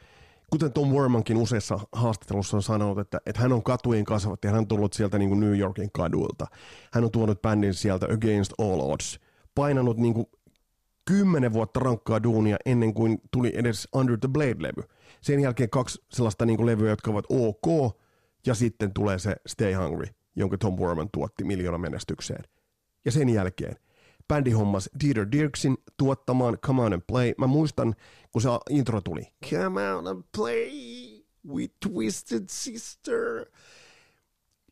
Kuten 0.50 0.74
Tom 0.74 0.90
Wormankin 0.90 1.38
useissa 1.38 1.80
haastattelussa 1.92 2.58
on 2.58 2.64
sanonut, 2.64 3.00
että, 3.00 3.22
että 3.26 3.42
hän 3.42 3.54
on 3.54 3.64
katujen 3.64 4.06
kasvatti, 4.06 4.48
hän 4.48 4.58
on 4.58 4.68
tullut 4.68 4.94
sieltä 4.94 5.18
niin 5.18 5.30
kuin 5.30 5.40
New 5.40 5.60
Yorkin 5.60 5.90
kaduilta. 5.92 6.48
Hän 6.94 7.04
on 7.04 7.12
tuonut 7.12 7.42
bändin 7.42 7.74
sieltä 7.74 8.06
Against 8.06 8.54
All 8.58 8.80
Odds, 8.80 9.20
painanut 9.56 9.98
niin 9.98 10.14
kuin 10.14 10.26
kymmenen 11.06 11.54
vuotta 11.54 11.80
rankkaa 11.80 12.24
duunia 12.24 12.58
ennen 12.66 12.94
kuin 12.94 13.22
tuli 13.32 13.52
edes 13.56 13.88
Under 13.96 14.18
the 14.18 14.30
Blade-levy. 14.38 14.84
Sen 15.22 15.40
jälkeen 15.40 15.70
kaksi 15.70 16.04
sellaista 16.12 16.46
niin 16.46 16.58
kuin 16.58 16.68
levyä, 16.68 16.90
jotka 16.90 17.12
ovat 17.12 17.26
ok, 17.30 17.98
ja 18.46 18.54
sitten 18.54 18.94
tulee 18.94 19.20
se 19.20 19.36
Stay 19.48 19.74
Hungry, 19.74 20.06
jonka 20.36 20.58
Tom 20.58 20.76
Borman 20.76 21.10
tuotti 21.14 21.44
miljoona 21.44 21.78
menestykseen. 21.78 22.44
Ja 23.06 23.12
sen 23.12 23.30
jälkeen 23.30 23.76
bändi 24.30 24.52
hommas 24.52 24.90
Dieter 25.04 25.28
Dirksin 25.32 25.78
tuottamaan 25.98 26.58
Come 26.66 26.82
On 26.82 26.94
and 26.94 27.02
Play. 27.08 27.34
Mä 27.38 27.48
muistan, 27.48 27.96
kun 28.32 28.42
se 28.42 28.50
intro 28.70 29.02
tuli. 29.02 29.28
Come 29.50 29.94
on 29.94 30.08
and 30.08 30.24
play 30.38 30.70
with 31.48 31.76
Twisted 31.90 32.44
Sister. 32.50 33.46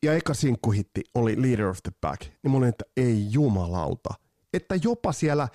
Ja 0.04 0.14
eka 0.14 0.34
sinkkuhitti 0.34 1.02
oli 1.16 1.42
Leader 1.42 1.66
of 1.66 1.78
the 1.84 1.92
Pack. 2.02 2.22
Niin 2.22 2.52
mä 2.52 2.58
olin, 2.58 2.70
että 2.70 2.86
ei 2.98 3.28
jumalauta. 3.32 4.10
Että 4.54 4.76
jopa 4.84 5.12
siellä 5.12 5.48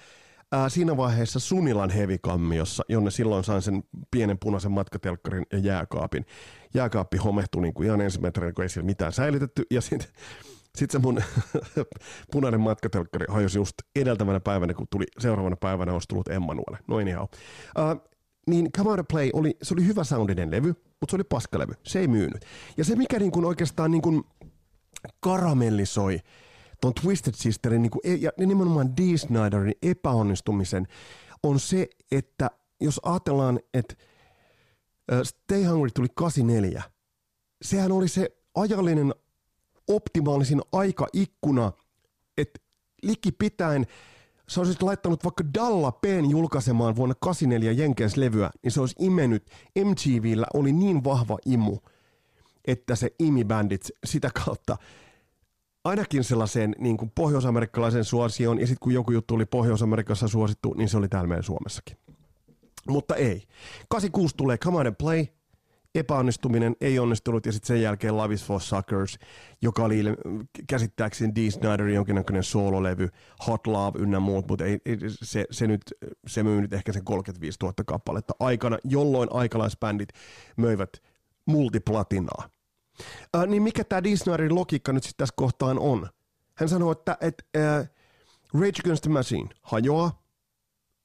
ää, 0.52 0.68
siinä 0.68 0.96
vaiheessa 0.96 1.40
Sunilan 1.40 1.90
hevikammiossa, 1.90 2.84
jonne 2.88 3.10
silloin 3.10 3.44
sain 3.44 3.62
sen 3.62 3.84
pienen 4.10 4.38
punaisen 4.38 4.72
matkatelkkarin 4.72 5.46
ja 5.52 5.58
jääkaapin. 5.58 6.26
Jääkaappi 6.74 7.16
homehtui 7.16 7.62
niin 7.62 7.74
kuin 7.74 7.86
ihan 7.86 8.00
ensimmäinen 8.00 8.54
kun 8.54 8.62
ei 8.62 8.68
siellä 8.68 8.86
mitään 8.86 9.12
säilytetty. 9.12 9.66
Ja 9.70 9.80
sitten 9.80 10.08
sitten 10.78 11.00
se 11.00 11.06
mun 11.06 11.22
punainen 12.32 12.60
matkatelkkari 12.60 13.26
hajosi 13.28 13.58
just 13.58 13.74
edeltävänä 13.96 14.40
päivänä, 14.40 14.74
kun 14.74 14.86
tuli 14.90 15.04
seuraavana 15.18 15.56
päivänä 15.56 15.92
olisi 15.92 16.08
tullut 16.08 16.28
Emmanuel. 16.28 16.76
No 16.86 16.96
anyhow. 16.96 17.22
Uh, 17.22 18.12
niin 18.46 18.72
Come 18.72 18.90
Out 18.90 19.08
Play 19.08 19.30
oli, 19.32 19.56
se 19.62 19.74
oli 19.74 19.86
hyvä 19.86 20.04
soundinen 20.04 20.50
levy, 20.50 20.68
mutta 20.68 21.10
se 21.10 21.16
oli 21.16 21.24
paskalevy. 21.24 21.72
Se 21.82 21.98
ei 21.98 22.08
myynyt. 22.08 22.44
Ja 22.76 22.84
se, 22.84 22.96
mikä 22.96 23.18
niin 23.18 23.44
oikeastaan 23.44 23.90
niin 23.90 24.02
kuin 24.02 24.22
karamellisoi 25.20 26.20
ton 26.80 26.94
Twisted 26.94 27.34
Sisterin 27.36 27.82
niin 27.82 27.90
kuin, 27.90 28.00
e- 28.04 28.14
ja 28.14 28.30
nimenomaan 28.38 28.96
Dee 28.96 29.16
Snyderin 29.16 29.74
epäonnistumisen, 29.82 30.86
on 31.42 31.60
se, 31.60 31.88
että 32.12 32.50
jos 32.80 33.00
ajatellaan, 33.02 33.60
että 33.74 33.94
Stay 35.22 35.64
Hungry 35.64 35.90
tuli 35.94 36.08
84, 36.14 36.82
sehän 37.62 37.92
oli 37.92 38.08
se 38.08 38.30
ajallinen 38.54 39.14
optimaalisin 39.94 40.60
aikaikkuna, 40.72 41.72
että 42.38 42.60
likipitäen 43.02 43.86
sä 44.48 44.60
olisit 44.60 44.82
laittanut 44.82 45.24
vaikka 45.24 45.44
Dalla 45.54 45.92
Peen 45.92 46.30
julkaisemaan 46.30 46.96
vuonna 46.96 47.14
84 47.20 47.72
Jenkens 47.72 48.16
levyä, 48.16 48.50
niin 48.62 48.72
se 48.72 48.80
olisi 48.80 48.94
imennyt. 48.98 49.50
MTVllä 49.84 50.46
oli 50.54 50.72
niin 50.72 51.04
vahva 51.04 51.38
imu, 51.46 51.78
että 52.64 52.96
se 52.96 53.14
imi 53.18 53.44
bändit 53.44 53.90
sitä 54.04 54.30
kautta 54.44 54.76
ainakin 55.84 56.24
sellaiseen 56.24 56.74
niin 56.78 56.96
kuin 56.96 57.12
pohjoisamerikkalaisen 57.14 58.04
suosioon, 58.04 58.60
ja 58.60 58.66
sitten 58.66 58.80
kun 58.80 58.94
joku 58.94 59.12
juttu 59.12 59.34
oli 59.34 59.46
Pohjois-Amerikassa 59.46 60.28
suosittu, 60.28 60.74
niin 60.74 60.88
se 60.88 60.96
oli 60.96 61.08
täällä 61.08 61.28
meidän 61.28 61.44
Suomessakin. 61.44 61.96
Mutta 62.88 63.14
ei. 63.14 63.42
86 63.88 64.36
tulee 64.36 64.58
Come 64.58 64.78
On 64.78 64.86
and 64.86 64.96
Play, 64.98 65.26
epäonnistuminen 65.94 66.76
ei 66.80 66.98
onnistunut 66.98 67.46
ja 67.46 67.52
sitten 67.52 67.66
sen 67.66 67.82
jälkeen 67.82 68.16
Love 68.16 68.34
is 68.34 68.44
for 68.44 68.60
Suckers, 68.60 69.18
joka 69.62 69.84
oli 69.84 70.02
käsittääkseni 70.68 71.34
Dee 71.34 71.50
Snyderin 71.50 71.94
jonkinnäköinen 71.94 72.42
soololevy, 72.42 73.08
Hot 73.46 73.66
Love 73.66 73.98
ynnä 73.98 74.20
muut, 74.20 74.48
mutta 74.48 74.64
ei, 74.64 74.78
ei, 74.84 74.98
se, 75.22 75.44
se, 75.50 75.66
nyt, 75.66 75.82
se 76.26 76.42
myy 76.42 76.60
nyt 76.60 76.72
ehkä 76.72 76.92
sen 76.92 77.04
35 77.04 77.58
000 77.62 77.74
kappaletta 77.86 78.34
aikana, 78.40 78.78
jolloin 78.84 79.28
aikalaisbändit 79.32 80.08
möivät 80.56 80.90
multiplatinaa. 81.46 82.48
Äh, 83.36 83.46
niin 83.46 83.62
mikä 83.62 83.84
tämä 83.84 84.04
Dee 84.04 84.16
Snyderin 84.16 84.54
logiikka 84.54 84.92
nyt 84.92 85.04
sitten 85.04 85.22
tässä 85.24 85.34
kohtaan 85.36 85.78
on? 85.78 86.08
Hän 86.54 86.68
sanoi, 86.68 86.92
että 86.92 87.16
et, 87.20 87.46
äh, 87.56 87.90
Rage 88.54 88.80
Against 88.84 89.02
the 89.02 89.10
Machine 89.10 89.48
hajoaa, 89.62 90.22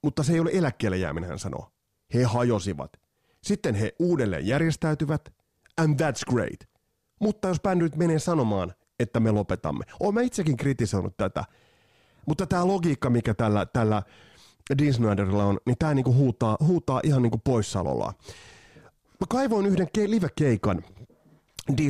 mutta 0.03 0.23
se 0.23 0.33
ei 0.33 0.39
ole 0.39 0.49
eläkkeelle 0.53 0.97
jääminen, 0.97 1.29
hän 1.29 1.39
sanoo. 1.39 1.71
He 2.13 2.23
hajosivat 2.23 3.06
sitten 3.43 3.75
he 3.75 3.95
uudelleen 3.99 4.47
järjestäytyvät, 4.47 5.29
and 5.77 5.99
that's 5.99 6.33
great. 6.33 6.69
Mutta 7.19 7.47
jos 7.47 7.61
bändi 7.61 7.83
nyt 7.83 7.95
menee 7.95 8.19
sanomaan, 8.19 8.73
että 8.99 9.19
me 9.19 9.31
lopetamme. 9.31 9.85
Olen 9.99 10.13
mä 10.13 10.21
itsekin 10.21 10.57
kritisoinut 10.57 11.17
tätä. 11.17 11.43
Mutta 12.25 12.47
tämä 12.47 12.67
logiikka, 12.67 13.09
mikä 13.09 13.33
tällä, 13.33 13.65
tällä 13.65 14.03
Dean 14.77 14.93
Snyderilla 14.93 15.45
on, 15.45 15.57
niin 15.65 15.77
tämä 15.79 15.93
niinku 15.93 16.13
huutaa, 16.13 16.57
huutaa 16.59 17.01
ihan 17.03 17.21
niinku 17.21 17.37
poissaolollaan. 17.37 18.13
Mä 19.19 19.27
kaivoin 19.29 19.65
yhden 19.65 19.87
ke- 19.97 20.09
live-keikan 20.09 20.83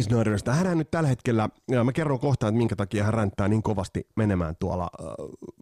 Snyderista. 0.01 0.53
Hän 0.53 0.77
nyt 0.77 0.91
tällä 0.91 1.09
hetkellä, 1.09 1.49
ja 1.71 1.83
mä 1.83 1.91
kerron 1.91 2.19
kohta, 2.19 2.47
että 2.47 2.57
minkä 2.57 2.75
takia 2.75 3.03
hän 3.03 3.13
ränttää 3.13 3.47
niin 3.47 3.63
kovasti 3.63 4.07
menemään 4.15 4.55
tuolla, 4.59 4.89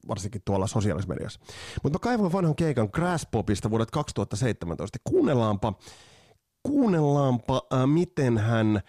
varsinkin 0.08 0.42
tuolla 0.46 0.68
sosiaalisessa 0.68 1.14
mediassa. 1.14 1.40
Mutta 1.84 1.96
mä 1.96 2.02
kaivoin 2.02 2.32
vanhan 2.32 2.56
keikan 2.56 2.90
Grasspopista 2.92 3.70
vuodet 3.70 3.92
2017. 3.92 5.00
Kuunnellaanpa, 5.04 5.74
kuunnellaanpa 6.64 7.62
miten, 7.86 8.38
hän, 8.38 8.82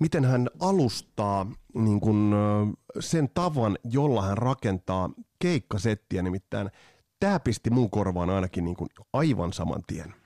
miten 0.00 0.24
hän 0.24 0.48
alustaa 0.60 1.46
niin 1.74 2.00
kun, 2.00 2.34
sen 3.00 3.28
tavan, 3.34 3.78
jolla 3.84 4.22
hän 4.22 4.38
rakentaa 4.38 5.10
keikkasettiä. 5.38 6.22
Nimittäin 6.22 6.70
tämä 7.20 7.40
pisti 7.40 7.70
mun 7.70 7.90
korvaan 7.90 8.30
ainakin 8.30 8.64
niin 8.64 8.76
kun 8.76 8.88
aivan 9.12 9.52
saman 9.52 9.82
tien. 9.86 10.23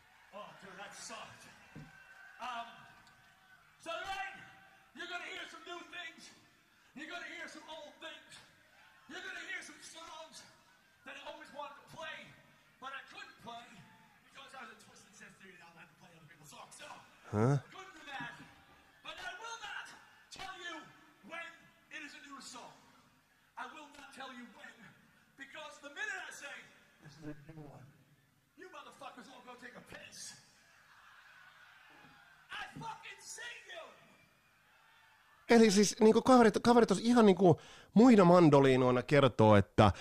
One, 27.60 27.84
you 28.56 28.64
motherfuckers 28.72 29.28
all 29.28 29.44
go 29.44 29.52
take 29.60 29.76
a 29.76 29.84
piss. 29.92 30.32
I 32.48 32.64
fucking 32.80 33.20
you! 33.20 33.67
Eli 35.50 35.70
siis 35.70 35.96
niin 36.00 36.12
kuin 36.12 36.22
kaverit, 36.22 36.54
kaverit 36.62 36.90
ihan 37.00 37.26
niin 37.26 37.36
kuin 37.36 37.58
muina 37.94 38.24
mandoliinoina 38.24 39.02
kertoo, 39.02 39.56
että, 39.56 39.92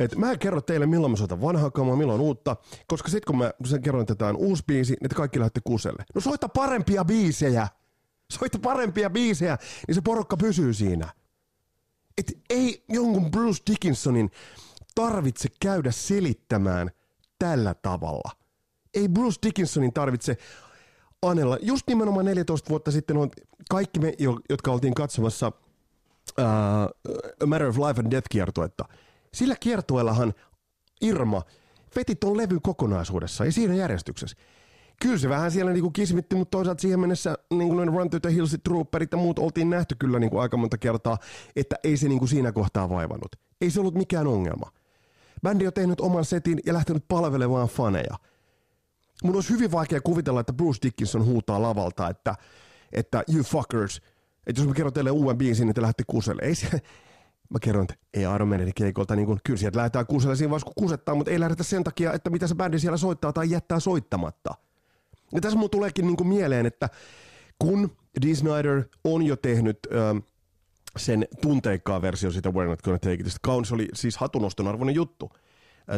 että 0.00 0.16
mä 0.16 0.30
en 0.30 0.38
kerro 0.38 0.60
teille 0.60 0.86
milloin 0.86 1.10
mä 1.10 1.16
soitan 1.16 1.40
vanhaa 1.40 1.70
kamaa, 1.70 1.96
milloin 1.96 2.20
uutta, 2.20 2.56
koska 2.86 3.08
sitten 3.08 3.26
kun 3.26 3.38
mä 3.38 3.50
sen 3.64 3.82
kerron, 3.82 4.02
että 4.02 4.14
tämä 4.14 4.28
on 4.28 4.36
uusi 4.36 4.62
biisi, 4.66 4.96
niin 5.00 5.08
te 5.08 5.14
kaikki 5.14 5.38
lähdette 5.38 5.60
kuselle. 5.64 6.04
No 6.14 6.20
soita 6.20 6.48
parempia 6.48 7.04
biisejä! 7.04 7.68
Soita 8.32 8.58
parempia 8.58 9.10
biisejä, 9.10 9.58
niin 9.86 9.94
se 9.94 10.00
porukka 10.00 10.36
pysyy 10.36 10.74
siinä. 10.74 11.08
Et 12.18 12.32
ei 12.50 12.84
jonkun 12.88 13.30
Bruce 13.30 13.62
Dickinsonin 13.70 14.30
tarvitse 14.94 15.48
käydä 15.60 15.92
selittämään 15.92 16.90
tällä 17.38 17.74
tavalla. 17.74 18.30
Ei 18.94 19.08
Bruce 19.08 19.38
Dickinsonin 19.46 19.92
tarvitse 19.92 20.36
Anella, 21.30 21.58
just 21.62 21.88
nimenomaan 21.88 22.26
14 22.26 22.70
vuotta 22.70 22.90
sitten 22.90 23.16
on 23.16 23.30
kaikki 23.70 24.00
me, 24.00 24.14
jotka 24.50 24.72
oltiin 24.72 24.94
katsomassa 24.94 25.52
uh, 26.38 26.44
A 27.42 27.46
Matter 27.46 27.68
of 27.68 27.78
Life 27.78 28.00
and 28.00 28.10
Death 28.10 28.26
kiertuetta, 28.30 28.84
sillä 29.34 29.56
kiertueellahan 29.60 30.34
Irma 31.00 31.42
veti 31.96 32.14
ton 32.14 32.36
levyn 32.36 32.62
kokonaisuudessa 32.62 33.44
ja 33.44 33.52
siinä 33.52 33.74
järjestyksessä. 33.74 34.36
Kyllä 35.02 35.18
se 35.18 35.28
vähän 35.28 35.50
siellä 35.50 35.72
niinku 35.72 35.90
kismitti, 35.90 36.36
mutta 36.36 36.50
toisaalta 36.50 36.80
siihen 36.80 37.00
mennessä 37.00 37.38
niinku 37.50 37.74
noin 37.74 37.88
Run 37.88 38.10
to 38.10 38.20
the 38.20 38.34
Hills, 38.34 38.56
Trooperit 38.64 39.12
ja 39.12 39.18
muut 39.18 39.38
oltiin 39.38 39.70
nähty 39.70 39.94
kyllä 39.98 40.18
niinku 40.18 40.38
aika 40.38 40.56
monta 40.56 40.78
kertaa, 40.78 41.18
että 41.56 41.76
ei 41.84 41.96
se 41.96 42.08
niinku 42.08 42.26
siinä 42.26 42.52
kohtaa 42.52 42.88
vaivannut. 42.88 43.36
Ei 43.60 43.70
se 43.70 43.80
ollut 43.80 43.94
mikään 43.94 44.26
ongelma. 44.26 44.70
Bändi 45.42 45.66
on 45.66 45.72
tehnyt 45.72 46.00
oman 46.00 46.24
setin 46.24 46.60
ja 46.66 46.74
lähtenyt 46.74 47.04
palvelemaan 47.08 47.68
faneja– 47.68 48.14
mun 49.24 49.34
olisi 49.34 49.50
hyvin 49.50 49.72
vaikea 49.72 50.00
kuvitella, 50.00 50.40
että 50.40 50.52
Bruce 50.52 50.78
Dickinson 50.82 51.24
huutaa 51.24 51.62
lavalta, 51.62 52.08
että, 52.08 52.34
että 52.92 53.24
you 53.34 53.42
fuckers, 53.42 54.02
että 54.46 54.60
jos 54.60 54.68
mä 54.68 54.74
kerron 54.74 54.92
teille 54.92 55.10
uuden 55.10 55.38
biisin, 55.38 55.66
niin 55.66 55.74
te 55.74 55.82
lähdette 55.82 56.04
kuselle. 56.06 56.42
Ei 56.44 56.54
se, 56.54 56.68
mä 57.50 57.58
kerron, 57.60 57.82
että 57.82 57.94
ei 58.14 58.22
Iron 58.34 58.48
Maidenin 58.48 58.74
keikolta, 58.74 59.16
niin 59.16 59.26
kun, 59.26 59.38
kyllä 59.44 59.58
sieltä 59.58 59.78
lähdetään 59.78 60.06
kuselle 60.06 60.36
siinä 60.36 60.50
vaiheessa, 60.50 60.72
kun 60.74 60.84
kusettaa, 60.84 61.14
mutta 61.14 61.30
ei 61.30 61.40
lähdetä 61.40 61.62
sen 61.62 61.84
takia, 61.84 62.12
että 62.12 62.30
mitä 62.30 62.46
se 62.46 62.54
bändi 62.54 62.78
siellä 62.78 62.96
soittaa 62.96 63.32
tai 63.32 63.50
jättää 63.50 63.80
soittamatta. 63.80 64.54
Ja 65.32 65.40
tässä 65.40 65.58
mun 65.58 65.70
tuleekin 65.70 66.06
niin 66.06 66.28
mieleen, 66.28 66.66
että 66.66 66.88
kun 67.58 67.96
Dee 68.22 68.34
Snyder 68.34 68.84
on 69.04 69.22
jo 69.22 69.36
tehnyt 69.36 69.78
ähm, 69.92 70.18
sen 70.96 71.26
tunteikkaan 71.40 72.02
versio 72.02 72.30
siitä 72.30 72.48
We're 72.48 72.68
Not 72.68 72.82
Gonna 72.82 72.98
Take 72.98 73.14
It, 73.14 73.34
kaunis 73.42 73.72
oli 73.72 73.88
siis 73.94 74.16
hatunoston 74.16 74.68
arvoinen 74.68 74.94
juttu 74.94 75.30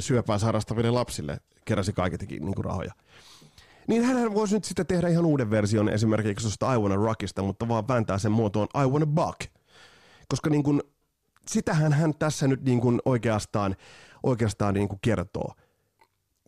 syöpää 0.00 0.38
sairastaville 0.38 0.90
lapsille, 0.90 1.40
keräsi 1.64 1.92
kaiketikin 1.92 2.44
niin 2.44 2.54
kuin 2.54 2.64
rahoja. 2.64 2.92
Niin 3.88 4.04
hän 4.04 4.34
voisi 4.34 4.54
nyt 4.54 4.64
sitten 4.64 4.86
tehdä 4.86 5.08
ihan 5.08 5.26
uuden 5.26 5.50
version 5.50 5.88
esimerkiksi 5.88 6.44
tuosta 6.44 6.74
I 6.74 6.78
Wanna 6.78 6.96
Rockista, 6.96 7.42
mutta 7.42 7.68
vaan 7.68 7.88
vääntää 7.88 8.18
sen 8.18 8.32
muotoon 8.32 8.68
I 8.74 8.88
Wanna 8.88 9.06
Buck. 9.06 9.40
Koska 10.28 10.50
niin 10.50 10.62
kuin, 10.62 10.82
sitähän 11.48 11.92
hän 11.92 12.14
tässä 12.18 12.48
nyt 12.48 12.64
niin 12.64 12.80
kuin 12.80 13.00
oikeastaan, 13.04 13.76
oikeastaan 14.22 14.74
niin 14.74 14.88
kuin 14.88 14.98
kertoo. 15.02 15.52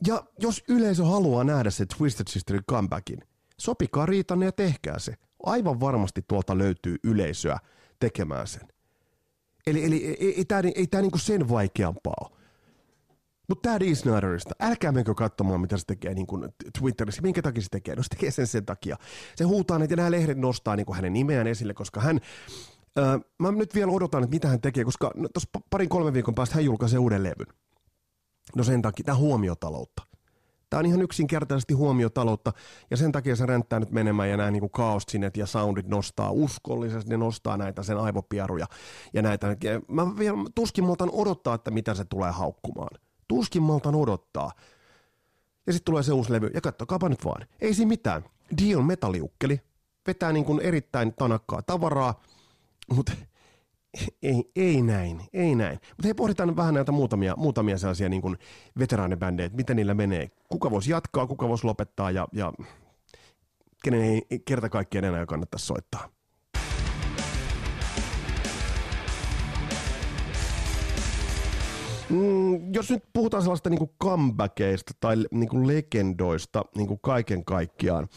Ja 0.06 0.24
jos 0.38 0.64
yleisö 0.68 1.04
haluaa 1.04 1.44
nähdä 1.44 1.70
se 1.70 1.86
Twisted 1.86 2.26
Sisterin 2.28 2.64
comebackin, 2.70 3.20
sopikaa 3.58 4.06
riitanne 4.06 4.46
ja 4.46 4.52
tehkää 4.52 4.98
se. 4.98 5.14
Aivan 5.42 5.80
varmasti 5.80 6.24
tuolta 6.28 6.58
löytyy 6.58 6.96
yleisöä 7.04 7.58
tekemään 8.00 8.46
sen. 8.46 8.68
Eli, 9.66 9.84
eli 9.84 10.06
ei, 10.06 10.34
ei 10.36 10.44
tämä 10.44 10.62
ei 10.74 10.86
tää 10.86 11.00
niinku 11.00 11.18
sen 11.18 11.48
vaikeampaa 11.48 12.14
ole. 12.20 12.37
Mutta 13.48 13.68
tämä 13.68 13.80
Dee 13.80 13.94
Snyderista, 13.94 14.54
älkää 14.60 14.92
menkö 14.92 15.14
katsomaan, 15.14 15.60
mitä 15.60 15.76
se 15.76 15.84
tekee 15.86 16.14
niin 16.14 16.26
kuin 16.26 16.48
Twitterissä. 16.78 17.22
Minkä 17.22 17.42
takia 17.42 17.62
se 17.62 17.68
tekee? 17.70 17.96
No 17.96 18.02
se 18.02 18.08
tekee 18.08 18.30
sen 18.30 18.46
sen 18.46 18.66
takia. 18.66 18.96
Se 19.36 19.44
huutaa, 19.44 19.80
että 19.82 19.96
nämä 19.96 20.10
lehdet 20.10 20.38
nostaa 20.38 20.76
niin 20.76 20.86
kuin 20.86 20.96
hänen 20.96 21.12
nimeään 21.12 21.46
esille, 21.46 21.74
koska 21.74 22.00
hän... 22.00 22.20
Öö, 22.98 23.18
mä 23.38 23.52
nyt 23.52 23.74
vielä 23.74 23.92
odotan, 23.92 24.22
että 24.24 24.34
mitä 24.34 24.48
hän 24.48 24.60
tekee, 24.60 24.84
koska 24.84 25.10
no, 25.16 25.28
tuossa 25.28 25.48
parin 25.70 25.88
kolmen 25.88 26.14
viikon 26.14 26.34
päästä 26.34 26.54
hän 26.54 26.64
julkaisee 26.64 26.98
uuden 26.98 27.22
levyn. 27.22 27.46
No 28.56 28.64
sen 28.64 28.82
takia, 28.82 29.04
tämä 29.04 29.18
huomiotaloutta. 29.18 30.02
Tämä 30.70 30.78
on 30.78 30.86
ihan 30.86 31.02
yksinkertaisesti 31.02 31.74
huomiotaloutta, 31.74 32.52
ja 32.90 32.96
sen 32.96 33.12
takia 33.12 33.36
se 33.36 33.46
ränttää 33.46 33.80
nyt 33.80 33.90
menemään, 33.90 34.30
ja 34.30 34.36
nämä 34.36 34.50
niin 34.50 34.70
kaostinet 34.70 35.36
ja 35.36 35.46
soundit 35.46 35.88
nostaa 35.88 36.30
uskollisesti, 36.30 37.10
ne 37.10 37.16
nostaa 37.16 37.56
näitä 37.56 37.82
sen 37.82 37.98
aivopieruja, 37.98 38.66
ja 39.14 39.22
näitä. 39.22 39.56
Mä 39.88 40.18
vielä 40.18 40.36
tuskin 40.54 40.84
maltan 40.84 41.10
odottaa, 41.12 41.54
että 41.54 41.70
mitä 41.70 41.94
se 41.94 42.04
tulee 42.04 42.30
haukkumaan. 42.30 43.07
Tuskin 43.28 43.62
maltan 43.62 43.94
odottaa. 43.94 44.52
Ja 45.66 45.72
sitten 45.72 45.84
tulee 45.84 46.02
se 46.02 46.12
uusi 46.12 46.32
levy, 46.32 46.50
ja 46.54 46.60
kattokaapa 46.60 47.08
nyt 47.08 47.24
vaan. 47.24 47.46
Ei 47.60 47.74
siinä 47.74 47.88
mitään. 47.88 48.24
Dion 48.58 48.84
metalliukkeli, 48.84 49.60
vetää 50.06 50.32
niin 50.32 50.44
kuin 50.44 50.60
erittäin 50.60 51.14
tanakkaa 51.14 51.62
tavaraa, 51.62 52.20
mutta 52.94 53.12
ei, 54.22 54.50
ei 54.56 54.82
näin, 54.82 55.20
ei 55.32 55.54
näin. 55.54 55.78
Mutta 55.88 56.02
hei, 56.04 56.14
pohditaan 56.14 56.56
vähän 56.56 56.74
näitä 56.74 56.92
muutamia, 56.92 57.34
muutamia 57.36 57.78
sellaisia 57.78 58.08
niin 58.08 58.38
veteraanibändejä, 58.78 59.46
että 59.46 59.56
miten 59.56 59.76
niillä 59.76 59.94
menee. 59.94 60.30
Kuka 60.48 60.70
voisi 60.70 60.90
jatkaa, 60.90 61.26
kuka 61.26 61.48
voisi 61.48 61.64
lopettaa 61.64 62.10
ja, 62.10 62.28
ja 62.32 62.52
kenen 63.82 64.02
ei 64.02 64.22
kerta 64.44 64.68
kaikkiaan 64.68 65.04
enää 65.04 65.26
kannattaisi 65.26 65.66
soittaa. 65.66 66.08
Mm, 72.10 72.74
jos 72.74 72.90
nyt 72.90 73.04
puhutaan 73.12 73.42
sellaista 73.42 73.70
niin 73.70 73.90
comebackeista 74.02 74.92
tai 75.00 75.16
niin 75.30 75.48
kuin 75.48 75.66
legendoista 75.66 76.64
niin 76.76 76.86
kuin 76.86 77.00
kaiken 77.02 77.44
kaikkiaan, 77.44 78.08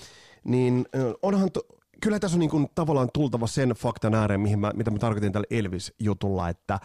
niin 0.44 0.86
onhan 1.22 1.52
to, 1.52 1.62
kyllä 2.02 2.20
tässä 2.20 2.36
on 2.36 2.40
niin 2.40 2.50
kuin 2.50 2.68
tavallaan 2.76 3.10
tultava 3.14 3.48
sen 3.48 3.70
faktan 3.70 4.14
ääreen, 4.14 4.42
mihin 4.42 4.60
mä, 4.60 4.72
mitä 4.76 4.92
mä 4.92 5.00
tarkoitin 5.00 5.32
tällä 5.32 5.48
Elvis-jutulla, 5.50 6.50
että 6.50 6.80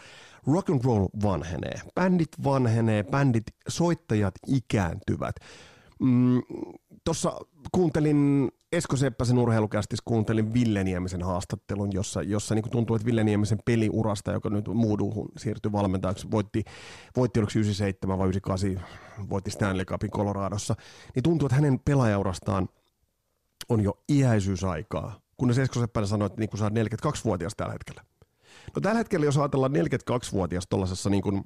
rock 0.47 0.69
and 0.69 0.81
roll 0.83 1.07
vanhenee, 1.23 1.81
bändit 1.95 2.43
vanhenee, 2.43 3.03
bändit, 3.03 3.43
soittajat 3.67 4.35
ikääntyvät. 4.47 5.35
Mm, 5.99 6.41
Tuossa 7.03 7.39
kuuntelin 7.71 8.51
Esko 8.71 8.95
Seppäsen 8.95 9.37
urheilukästis, 9.37 10.01
kuuntelin 10.01 10.53
Ville 10.53 10.83
Niemisen 10.83 11.23
haastattelun, 11.23 11.93
jossa, 11.93 12.21
jossa 12.21 12.55
niin 12.55 12.69
tuntuu, 12.69 12.95
että 12.95 13.05
Ville 13.05 13.23
Niemisen 13.23 13.59
peliurasta, 13.65 14.31
joka 14.31 14.49
nyt 14.49 14.67
muuduhun 14.67 15.29
siirtyi 15.37 15.71
valmentajaksi, 15.71 16.31
voitti, 16.31 16.63
voitti 17.15 17.39
oliko 17.39 17.51
97 17.55 18.17
vai 18.17 18.27
98, 18.27 19.29
voitti 19.29 19.51
Stanley 19.51 19.85
Cupin 19.85 20.11
Coloradossa, 20.11 20.75
niin 21.15 21.23
tuntuu, 21.23 21.45
että 21.45 21.55
hänen 21.55 21.79
pelaajaurastaan 21.85 22.69
on 23.69 23.81
jo 23.81 24.03
iäisyysaikaa, 24.11 25.19
kunnes 25.37 25.57
Esko 25.57 25.79
Seppänen 25.79 26.07
sanoi, 26.07 26.25
että 26.25 26.39
niin 26.39 26.49
kuin 26.49 26.59
sä 26.59 26.69
42-vuotias 26.69 27.53
tällä 27.57 27.73
hetkellä. 27.73 28.03
No 28.75 28.81
tällä 28.81 28.97
hetkellä, 28.97 29.25
jos 29.25 29.37
ajatellaan 29.37 29.71
42-vuotias 29.71 30.67
tuollaisessa 30.69 31.09
niin 31.09 31.23
kuin 31.23 31.43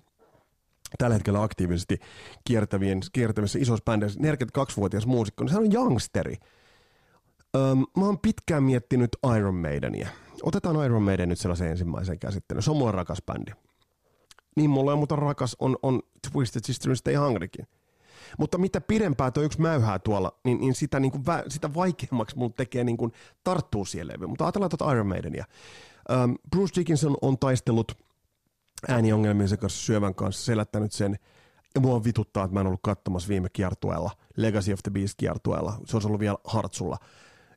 tällä 0.98 1.14
hetkellä 1.14 1.44
aktiivisesti 1.44 2.00
kiertävien, 2.44 3.00
kiertävissä 3.12 3.60
isoissa 3.60 3.84
bändeissä 3.86 4.20
42-vuotias 4.20 5.06
muusikko, 5.06 5.44
niin 5.44 5.52
se 5.52 5.58
on 5.58 5.74
youngsteri. 5.74 6.38
Öm, 7.56 7.86
mä 7.98 8.06
oon 8.06 8.20
pitkään 8.20 8.64
miettinyt 8.64 9.18
Iron 9.38 9.56
Maidenia. 9.56 10.10
Otetaan 10.44 10.86
Iron 10.86 11.04
Maiden 11.04 11.30
nyt 11.30 11.40
sellaisen 11.40 11.68
ensimmäisen 11.68 12.20
käsittelyn. 12.20 12.64
Se 12.64 12.72
on 12.72 12.78
mulle 12.78 12.92
rakas 12.92 13.22
bändi. 13.26 13.52
Niin 14.56 14.70
mulle 14.70 14.94
on, 14.94 15.00
mutta 15.00 15.16
rakas 15.16 15.56
on, 15.60 15.78
on 15.84 16.02
Twisted 16.32 16.62
Sister 16.66 16.96
Stay 16.96 17.16
Hungrykin. 17.16 17.68
Mutta 18.38 18.58
mitä 18.58 18.82
pidempää 18.82 19.32
tuo 19.32 19.44
yksi 19.44 19.62
mäyhää 19.62 20.00
tuolla, 20.00 20.40
niin, 20.44 20.60
niin 20.60 20.76
sitä, 20.76 21.00
niin 21.00 21.12
kuin 21.12 21.26
vä, 21.26 21.44
sitä 21.48 21.74
vaikeammaksi 21.74 22.38
mulle 22.38 22.54
tekee 22.58 22.84
niin 22.84 22.98
kuin 22.98 23.12
tarttua 23.44 23.86
siihen 23.86 24.08
levyyn. 24.08 24.30
Mutta 24.30 24.46
ajatellaan 24.46 24.70
tuota 24.70 24.92
Iron 24.92 25.08
Maidenia. 25.08 25.46
Um, 26.24 26.38
Bruce 26.50 26.80
Dickinson 26.80 27.18
on 27.22 27.38
taistellut 27.38 27.92
ääniongelmiensa 28.88 29.58
kanssa, 29.58 29.86
syövän 29.86 30.16
kanssa, 30.16 30.46
selättänyt 30.46 30.92
sen. 30.92 31.20
Ja 31.76 31.82
mua 31.82 32.04
vituttaa, 32.04 32.44
että 32.44 32.54
mä 32.54 32.62
en 32.62 32.68
ollut 32.68 32.80
katsomassa 32.84 33.30
viime 33.30 33.50
kiertueella, 33.54 34.12
Legacy 34.36 34.74
of 34.74 34.80
the 34.84 34.92
Beast 34.92 35.14
kiertueella. 35.18 35.74
Se 35.86 35.96
olisi 35.96 36.08
ollut 36.08 36.20
vielä 36.20 36.38
Hartsulla, 36.44 36.98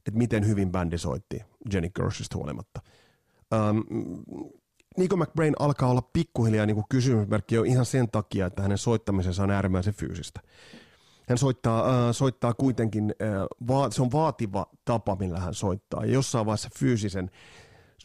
että 0.06 0.18
miten 0.18 0.46
hyvin 0.46 0.72
bändi 0.72 0.98
soitti 0.98 1.40
Jenny 1.72 1.90
Gershistä 1.90 2.36
huolimatta. 2.36 2.80
Um, 3.54 3.84
Nico 4.96 5.16
McBrain 5.16 5.54
alkaa 5.58 5.88
olla 5.88 6.02
pikkuhiljaa 6.12 6.66
niin 6.66 6.74
kuin 6.74 6.86
kysymysmerkki 6.90 7.54
jo 7.54 7.62
ihan 7.62 7.86
sen 7.86 8.10
takia, 8.10 8.46
että 8.46 8.62
hänen 8.62 8.78
soittamisensa 8.78 9.42
on 9.42 9.50
äärimmäisen 9.50 9.94
fyysistä. 9.94 10.40
Hän 11.28 11.38
soittaa, 11.38 12.08
äh, 12.08 12.12
soittaa 12.12 12.54
kuitenkin, 12.54 13.14
äh, 13.22 13.28
va- 13.68 13.90
se 13.90 14.02
on 14.02 14.12
vaativa 14.12 14.66
tapa, 14.84 15.16
millä 15.16 15.40
hän 15.40 15.54
soittaa. 15.54 16.04
Ja 16.04 16.12
jossain 16.12 16.46
vaiheessa 16.46 16.70
fyysisen 16.78 17.30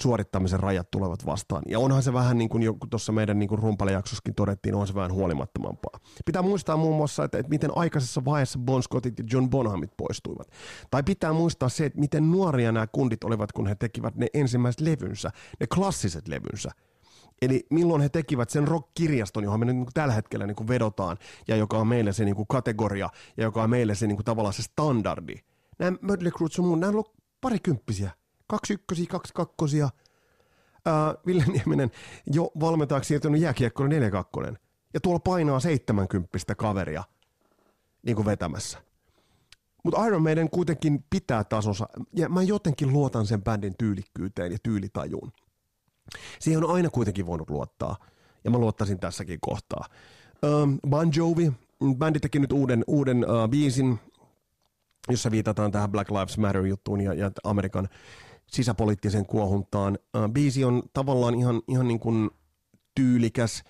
suorittamisen 0.01 0.59
rajat 0.59 0.91
tulevat 0.91 1.25
vastaan. 1.25 1.63
Ja 1.67 1.79
onhan 1.79 2.03
se 2.03 2.13
vähän 2.13 2.37
niin 2.37 2.49
kuin 2.49 2.63
tuossa 2.89 3.11
meidän 3.11 3.39
niin 3.39 3.49
kuin 3.49 3.59
rumpalejaksossakin 3.59 4.35
todettiin, 4.35 4.75
on 4.75 4.87
se 4.87 4.95
vähän 4.95 5.13
huolimattomampaa. 5.13 5.99
Pitää 6.25 6.41
muistaa 6.41 6.77
muun 6.77 6.97
muassa, 6.97 7.23
että, 7.23 7.37
että 7.37 7.49
miten 7.49 7.71
aikaisessa 7.75 8.25
vaiheessa 8.25 8.59
Bon 8.59 8.83
Scottit 8.83 9.19
ja 9.19 9.25
John 9.31 9.49
Bonhamit 9.49 9.91
poistuivat. 9.97 10.47
Tai 10.91 11.03
pitää 11.03 11.33
muistaa 11.33 11.69
se, 11.69 11.85
että 11.85 11.99
miten 11.99 12.31
nuoria 12.31 12.71
nämä 12.71 12.87
kundit 12.87 13.23
olivat, 13.23 13.51
kun 13.51 13.67
he 13.67 13.75
tekivät 13.75 14.15
ne 14.15 14.27
ensimmäiset 14.33 14.81
levynsä, 14.81 15.31
ne 15.59 15.67
klassiset 15.67 16.27
levynsä. 16.27 16.71
Eli 17.41 17.65
milloin 17.69 18.01
he 18.01 18.09
tekivät 18.09 18.49
sen 18.49 18.67
rock-kirjaston, 18.67 19.43
johon 19.43 19.59
me 19.59 19.65
nyt 19.65 19.75
niin 19.75 19.87
tällä 19.93 20.13
hetkellä 20.13 20.47
niin 20.47 20.55
kuin 20.55 20.67
vedotaan, 20.67 21.17
ja 21.47 21.55
joka 21.55 21.77
on 21.77 21.87
meille 21.87 22.13
se 22.13 22.25
niin 22.25 22.35
kuin 22.35 22.47
kategoria, 22.47 23.09
ja 23.37 23.43
joka 23.43 23.63
on 23.63 23.69
meille 23.69 23.95
se 23.95 24.07
niin 24.07 24.15
kuin 24.17 24.25
tavallaan 24.25 24.53
se 24.53 24.63
standardi. 24.63 25.35
Nämä 25.79 25.97
Mötley 26.01 26.31
Crue 26.31 26.49
on 26.59 26.65
muun, 26.65 26.79
nämä 26.79 26.89
on 26.89 26.95
ollut 26.95 27.13
parikymppisiä 27.41 28.11
kaksi 28.49 28.73
ykkösiä, 28.73 29.05
kaksi 29.09 29.33
kakkosia. 29.33 29.89
Ää, 30.85 31.15
Ville 31.25 31.43
Nieminen 31.45 31.91
jo 32.33 32.51
valmentajaksi 32.59 33.07
siirtynyt 33.07 33.41
jääkiekkoon 33.41 33.89
4 33.89 34.11
kakkonen. 34.11 34.59
Ja 34.93 34.99
tuolla 34.99 35.19
painaa 35.19 35.59
70 35.59 36.55
kaveria 36.57 37.03
niin 38.03 38.15
kuin 38.15 38.25
vetämässä. 38.25 38.79
Mutta 39.83 40.05
Iron 40.05 40.23
Maiden 40.23 40.49
kuitenkin 40.49 41.05
pitää 41.09 41.43
tasonsa, 41.43 41.87
ja 42.15 42.29
mä 42.29 42.41
jotenkin 42.41 42.93
luotan 42.93 43.25
sen 43.25 43.43
bändin 43.43 43.75
tyylikkyyteen 43.77 44.51
ja 44.51 44.57
tyylitajuun. 44.63 45.31
Siihen 46.39 46.63
on 46.63 46.75
aina 46.75 46.89
kuitenkin 46.89 47.25
voinut 47.25 47.49
luottaa, 47.49 47.97
ja 48.43 48.51
mä 48.51 48.57
luottaisin 48.57 48.99
tässäkin 48.99 49.39
kohtaa. 49.41 49.85
Um, 50.45 50.79
bon 50.89 51.11
Jovi, 51.15 51.51
bändi 51.97 52.19
teki 52.19 52.39
nyt 52.39 52.51
uuden, 52.51 52.83
uuden 52.87 53.25
uh, 53.25 53.49
biisin, 53.49 53.99
jossa 55.09 55.31
viitataan 55.31 55.71
tähän 55.71 55.91
Black 55.91 56.11
Lives 56.11 56.37
Matter-juttuun 56.37 57.01
ja, 57.01 57.13
ja 57.13 57.31
Amerikan 57.43 57.89
sisäpoliittiseen 58.51 59.25
kuohuntaan. 59.25 59.97
Biisi 60.31 60.63
on 60.63 60.83
tavallaan 60.93 61.35
ihan, 61.35 61.61
ihan 61.67 61.87
niin 61.87 61.99
kuin 61.99 62.29
tyylikäs 62.95 63.63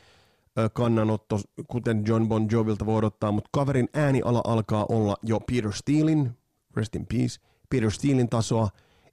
kannanotto, 0.73 1.39
kuten 1.67 2.03
John 2.07 2.27
Bon 2.27 2.47
Jovilta 2.51 2.85
voi 2.85 2.95
odottaa, 2.95 3.31
mutta 3.31 3.49
kaverin 3.51 3.89
ääniala 3.93 4.41
alkaa 4.43 4.85
olla 4.89 5.15
jo 5.23 5.39
Peter 5.39 5.71
Steelin, 5.73 6.37
rest 6.75 6.95
in 6.95 7.05
peace, 7.05 7.39
Peter 7.69 7.91
Steelin 7.91 8.29
tasoa, 8.29 8.69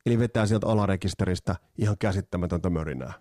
eli 0.06 0.18
vetää 0.18 0.46
sieltä 0.46 0.66
alarekisteristä 0.66 1.56
ihan 1.78 1.96
käsittämätöntä 1.98 2.70
mörinää. 2.70 3.12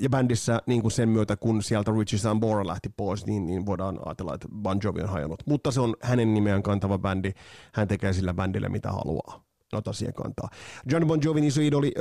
Ja 0.00 0.10
bändissä 0.10 0.62
niin 0.66 0.82
kuin 0.82 0.92
sen 0.92 1.08
myötä, 1.08 1.36
kun 1.36 1.62
sieltä 1.62 1.92
Richie 1.98 2.18
Sambora 2.18 2.66
lähti 2.66 2.88
pois, 2.96 3.26
niin, 3.26 3.46
niin 3.46 3.66
voidaan 3.66 3.98
ajatella, 4.06 4.34
että 4.34 4.48
Bon 4.62 4.80
Jovi 4.84 5.02
on 5.02 5.08
hajonnut. 5.08 5.42
Mutta 5.46 5.70
se 5.70 5.80
on 5.80 5.94
hänen 6.02 6.34
nimeään 6.34 6.62
kantava 6.62 6.98
bändi. 6.98 7.32
Hän 7.74 7.88
tekee 7.88 8.12
sillä 8.12 8.34
bändille 8.34 8.68
mitä 8.68 8.92
haluaa 8.92 9.47
ota 9.72 9.92
siihen 9.92 10.14
kantaa. 10.14 10.48
John 10.90 11.06
Bon 11.06 11.20
Jovin 11.24 11.44
iso 11.44 11.60
idoli 11.60 11.92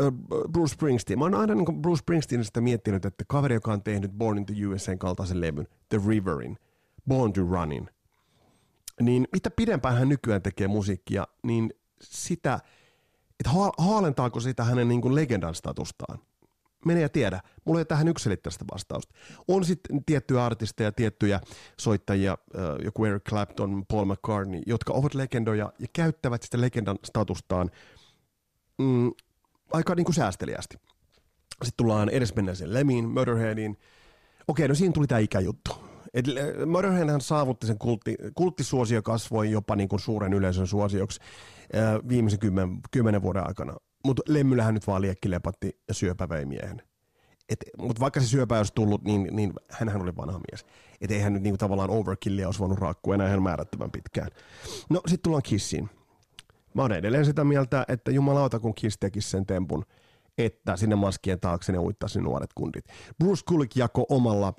Bruce 0.52 0.74
Springsteen. 0.74 1.20
Mä 1.20 1.26
oon 1.26 1.36
aina 1.36 1.56
niin 1.56 1.82
Bruce 1.82 2.00
Springsteenistä 2.00 2.62
miettinyt, 2.62 3.06
että 3.06 3.24
kaveri, 3.28 3.56
joka 3.56 3.74
on 3.74 3.84
tehnyt 3.84 4.12
Born 4.12 4.38
into 4.38 4.54
USA 4.70 4.96
kaltaisen 4.96 5.42
levyn, 5.42 5.68
The 5.90 6.00
Riverin, 6.08 6.58
Born 7.08 7.34
to 7.34 7.42
Runin, 7.42 7.90
niin 9.02 9.28
mitä 9.34 9.52
pidempään 9.52 9.98
hän 9.98 10.10
nykyään 10.10 10.42
tekee 10.42 10.68
musiikkia, 10.68 11.28
niin 11.44 11.74
sitä, 12.02 12.60
että 13.40 13.50
haalentaako 13.78 14.40
sitä 14.40 14.64
hänen 14.64 14.88
niin 14.88 15.16
legendan 15.16 15.56
statustaan 15.56 16.20
mene 16.88 17.02
ja 17.02 17.10
tiedä. 17.10 17.42
Mulla 17.66 17.80
ei 17.80 17.86
tähän 17.86 18.08
yksilitteistä 18.08 18.66
vastausta. 18.74 19.14
On 19.48 19.66
sitten 19.66 20.06
tiettyjä 20.06 20.46
artisteja, 20.46 20.92
tiettyjä 20.92 21.40
soittajia, 21.80 22.38
joku 22.84 23.06
Eric 23.06 23.24
Clapton, 23.24 23.86
Paul 23.88 24.06
McCartney, 24.06 24.62
jotka 24.66 24.94
ovat 24.94 25.14
legendoja 25.14 25.74
ja 25.80 25.88
käyttävät 25.94 26.44
sitä 26.44 26.62
legendan 26.62 26.98
statustaan 27.06 27.72
mm, 28.78 29.12
aika 29.74 29.96
niin 29.96 30.06
kuin 30.06 30.16
säästeliästi. 30.16 30.78
Sitten 31.64 31.78
tullaan 31.78 32.10
edesmenneeseen 32.10 32.74
Lemiin, 32.74 33.10
Murderheadiin. 33.10 33.78
Okei, 34.48 34.68
no 34.68 34.76
siinä 34.76 34.94
tuli 34.94 35.08
tämä 35.08 35.20
ikäjuttu. 35.20 35.72
Et 36.14 36.26
Motorheadhän 36.66 37.22
saavutti 37.22 37.68
sen 37.68 37.78
kultti, 37.78 38.16
kulttisuosio 38.36 39.02
kasvoi 39.02 39.52
jopa 39.52 39.76
niin 39.76 39.90
kuin 39.90 40.00
suuren 40.00 40.34
yleisön 40.34 40.68
suosioksi 40.68 41.20
viimeisen 42.10 42.40
kymmen, 42.40 42.80
kymmenen 42.92 43.22
vuoden 43.22 43.48
aikana. 43.48 43.76
Mutta 44.08 44.22
Lemmylähän 44.28 44.74
nyt 44.74 44.88
vaan 44.88 45.02
liekkilepatti 45.02 45.82
ja 45.88 45.94
syöpä 45.94 46.30
vei 46.30 46.46
miehen. 46.46 46.82
Mutta 47.78 48.00
vaikka 48.00 48.20
se 48.20 48.28
syöpä 48.28 48.58
olisi 48.58 48.74
tullut, 48.74 49.04
niin, 49.04 49.28
niin 49.32 49.54
hänhän 49.70 50.02
oli 50.02 50.16
vanha 50.16 50.40
mies. 50.52 50.66
Että 51.02 51.16
eihän 51.16 51.34
nyt 51.34 51.44
niinku 51.44 51.58
tavallaan 51.58 51.90
overkillia 51.90 52.48
olisi 52.48 52.60
voinut 52.60 52.80
raakkua 52.80 53.16
enää 53.16 53.28
ihan 53.28 53.44
määrättömän 53.44 53.92
pitkään. 53.92 54.30
No 54.90 55.02
sitten 55.08 55.24
tullaan 55.24 55.44
Kissiin. 55.44 55.90
Mä 56.74 56.82
oon 56.82 56.92
edelleen 56.92 57.26
sitä 57.26 57.44
mieltä, 57.44 57.86
että 57.88 58.12
jumalauta 58.12 58.60
kun 58.60 58.76
Kiss 58.76 58.98
tekisi 59.00 59.30
sen 59.30 59.46
tempun, 59.46 59.86
että 60.38 60.78
sinne 60.78 60.96
maskien 60.96 61.40
taakse 61.40 61.72
ne 61.72 61.78
uittaisi 61.78 62.22
nuoret 62.22 62.54
kundit. 62.56 62.86
Bruce 63.20 63.42
Kulick 63.48 63.76
jako 63.76 64.06
omalla 64.10 64.54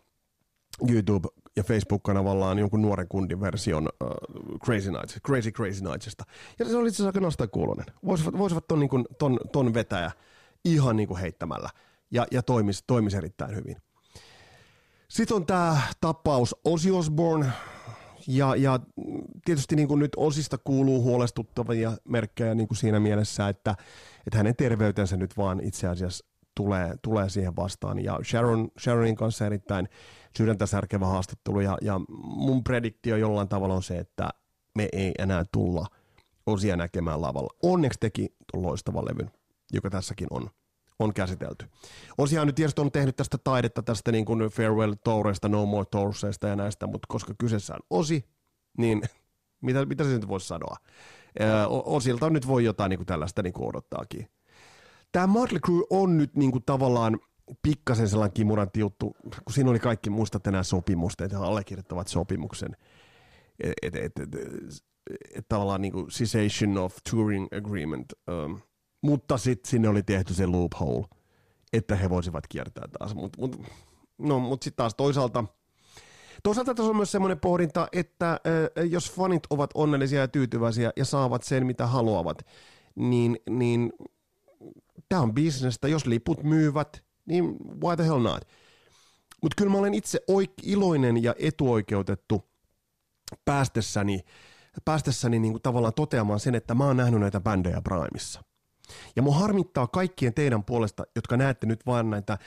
YouTube- 0.83 1.48
ja 1.59 1.65
Facebook-kanavallaan 1.65 2.59
jonkun 2.59 2.83
nuoren 2.83 3.09
kundin 3.09 3.41
version 3.41 3.89
uh, 4.05 4.59
Crazy 4.65 4.91
Nights, 4.91 5.19
Crazy 5.27 5.51
Crazy 5.51 5.85
Nightsista. 5.85 6.25
Ja 6.59 6.65
se 6.65 6.77
oli 6.77 6.89
itse 6.89 6.97
asiassa 6.97 7.09
aika 7.09 7.21
nostaa 7.21 7.47
kuulonen. 7.47 7.87
Voisivat, 8.05 8.39
voisivat 8.39 8.69
ton, 8.69 8.81
niin 8.81 8.91
kuin, 8.91 9.05
ton, 9.19 9.41
ton 9.53 9.75
vetäjä 9.75 10.11
ihan 10.65 10.97
niin 10.97 11.09
kuin 11.09 11.21
heittämällä 11.21 11.71
ja, 12.11 12.27
ja 12.31 12.43
toimisi, 12.43 12.85
toimisi 12.87 13.17
erittäin 13.17 13.57
hyvin. 13.57 13.77
Sitten 15.09 15.37
on 15.37 15.47
tämä 15.47 15.79
tapaus 16.01 16.57
Ozzy 16.65 16.91
Osbourne, 16.91 17.47
ja, 18.27 18.57
ja 18.57 18.81
tietysti 19.45 19.77
niin 19.77 19.89
kuin 19.89 19.99
nyt 19.99 20.13
Osista 20.17 20.59
kuuluu 20.59 21.03
huolestuttavia 21.03 21.93
merkkejä 22.09 22.55
niin 22.55 22.69
kuin 22.69 22.79
siinä 22.79 23.01
mielessä, 23.01 23.49
että, 23.49 23.75
että 24.27 24.37
hänen 24.37 24.57
terveytensä 24.57 25.17
nyt 25.17 25.37
vaan 25.37 25.61
itse 25.61 25.89
asiassa 25.89 26.27
tulee, 26.59 26.95
tulee 27.03 27.29
siihen 27.29 27.57
vastaan. 27.57 28.05
Ja 28.05 28.19
Sharon, 28.25 28.69
Sharonin 28.81 29.17
kanssa 29.17 29.47
erittäin 29.47 29.89
sydäntä 30.37 30.67
särkevä 30.67 31.07
haastattelu, 31.07 31.61
ja, 31.61 31.79
ja 31.83 32.01
mun 32.23 32.65
prediktio 32.65 33.17
jollain 33.17 33.49
tavalla 33.49 33.75
on 33.75 33.83
se, 33.83 33.99
että 33.99 34.29
me 34.75 34.89
ei 34.93 35.13
enää 35.19 35.45
tulla 35.53 35.87
Osia 36.47 36.77
näkemään 36.77 37.23
lavalla. 37.23 37.55
Onneksi 37.63 37.99
teki 38.01 38.35
loistavan 38.53 39.05
levyn, 39.05 39.31
joka 39.73 39.91
tässäkin 39.91 40.27
on 40.31 40.51
on 40.99 41.15
käsitelty. 41.15 41.67
Osiaan 42.19 42.47
nyt 42.47 42.57
tietysti 42.57 42.81
on 42.81 42.93
tehnyt 42.93 43.17
tästä 43.17 43.39
taidetta 43.39 43.83
tästä 43.83 44.13
niin 44.13 44.25
kuin 44.25 44.41
Farewell 44.41 44.95
Toureista, 45.05 45.49
No 45.49 45.67
More 45.67 45.87
Toursista 45.91 46.49
ja 46.49 46.57
näistä, 46.57 46.87
mutta 46.87 47.07
koska 47.09 47.35
kyseessä 47.39 47.75
on 47.75 47.81
Osi, 47.91 48.25
niin 48.79 49.03
mitä, 49.67 49.87
mitä 49.87 50.05
se 50.05 50.11
nyt 50.11 50.29
voisi 50.29 50.47
sanoa? 50.47 50.77
Osilta 51.69 52.31
nyt 52.31 52.47
voi 52.47 52.65
jotain 52.65 52.91
niin 52.91 52.99
kuin 52.99 53.07
tällaista 53.07 53.43
niin 53.43 53.53
kuin 53.53 53.69
odottaakin. 53.69 54.29
Tämä 55.13 55.27
Motley 55.27 55.61
Crue 55.61 55.85
on 55.91 56.17
nyt 56.17 56.37
niin 56.37 56.53
kuin 56.53 56.65
tavallaan 56.67 57.19
pikkasen 57.63 58.09
sellainen 58.09 58.35
kimurantti 58.35 58.81
juttu, 58.81 59.17
kun 59.23 59.53
siinä 59.53 59.71
oli 59.71 59.79
kaikki, 59.79 60.11
muistatte 60.11 60.51
nämä 60.51 60.63
sopimukset, 60.63 61.21
että 61.21 61.39
he 61.39 61.45
allekirjoittavat 61.45 62.09
sopimuksen. 62.09 62.77
Että 63.61 63.99
et, 63.99 64.19
et, 64.19 64.35
et, 64.35 64.83
et, 65.35 65.49
tavallaan 65.49 65.83
niin 65.83 65.93
kuin 65.93 66.07
cessation 66.07 66.79
of 66.79 66.97
touring 67.11 67.47
agreement. 67.53 68.13
Um, 68.31 68.61
mutta 69.03 69.39
sitten 69.39 69.71
sinne 69.71 69.89
oli 69.89 70.03
tehty 70.03 70.35
se 70.35 70.47
loophole, 70.47 71.07
että 71.73 71.97
he 71.97 72.11
voisivat 72.11 72.45
kiertää 72.49 72.89
taas. 72.99 73.15
Mutta 73.15 73.41
mut, 73.41 73.63
no, 74.19 74.39
mut 74.39 74.63
sitten 74.63 74.77
taas 74.77 74.95
toisaalta, 74.95 75.45
toisaalta 76.43 76.75
tässä 76.75 76.91
on 76.91 76.97
myös 76.97 77.13
semmoinen 77.13 77.41
pohdinta, 77.41 77.89
että 77.93 78.33
äh, 78.33 78.87
jos 78.91 79.13
fanit 79.13 79.43
ovat 79.51 79.71
onnellisia 79.75 80.21
ja 80.21 80.29
tyytyväisiä 80.29 80.91
ja 80.97 81.05
saavat 81.05 81.43
sen, 81.43 81.67
mitä 81.67 81.87
haluavat, 81.87 82.47
niin, 82.95 83.39
niin 83.51 83.93
tämä 85.09 85.23
on 85.23 85.35
bisnestä. 85.35 85.89
Jos 85.89 86.07
liput 86.07 86.43
myyvät, 86.43 87.05
niin 87.27 87.45
why 87.85 87.97
the 87.97 88.05
hell 88.05 88.21
not? 88.21 88.43
Mutta 89.43 89.55
kyllä 89.57 89.73
mä 89.73 89.79
olen 89.79 89.95
itse 89.95 90.21
oik- 90.31 90.63
iloinen 90.63 91.23
ja 91.23 91.35
etuoikeutettu 91.39 92.49
päästessäni, 93.45 94.21
päästessäni 94.85 95.39
niin 95.39 95.53
kuin 95.53 95.63
tavallaan 95.63 95.95
toteamaan 95.95 96.41
sen, 96.41 96.55
että 96.55 96.75
mä 96.75 96.85
oon 96.85 96.97
nähnyt 96.97 97.21
näitä 97.21 97.41
bändejä 97.41 97.83
Primessa. 97.83 98.43
Ja 99.17 99.23
mua 99.23 99.35
harmittaa 99.35 99.87
kaikkien 99.87 100.35
teidän 100.35 100.65
puolesta, 100.65 101.05
jotka 101.17 101.37
näette 101.37 101.67
nyt 101.67 101.87
vain 101.87 102.11
näitä 102.11 102.39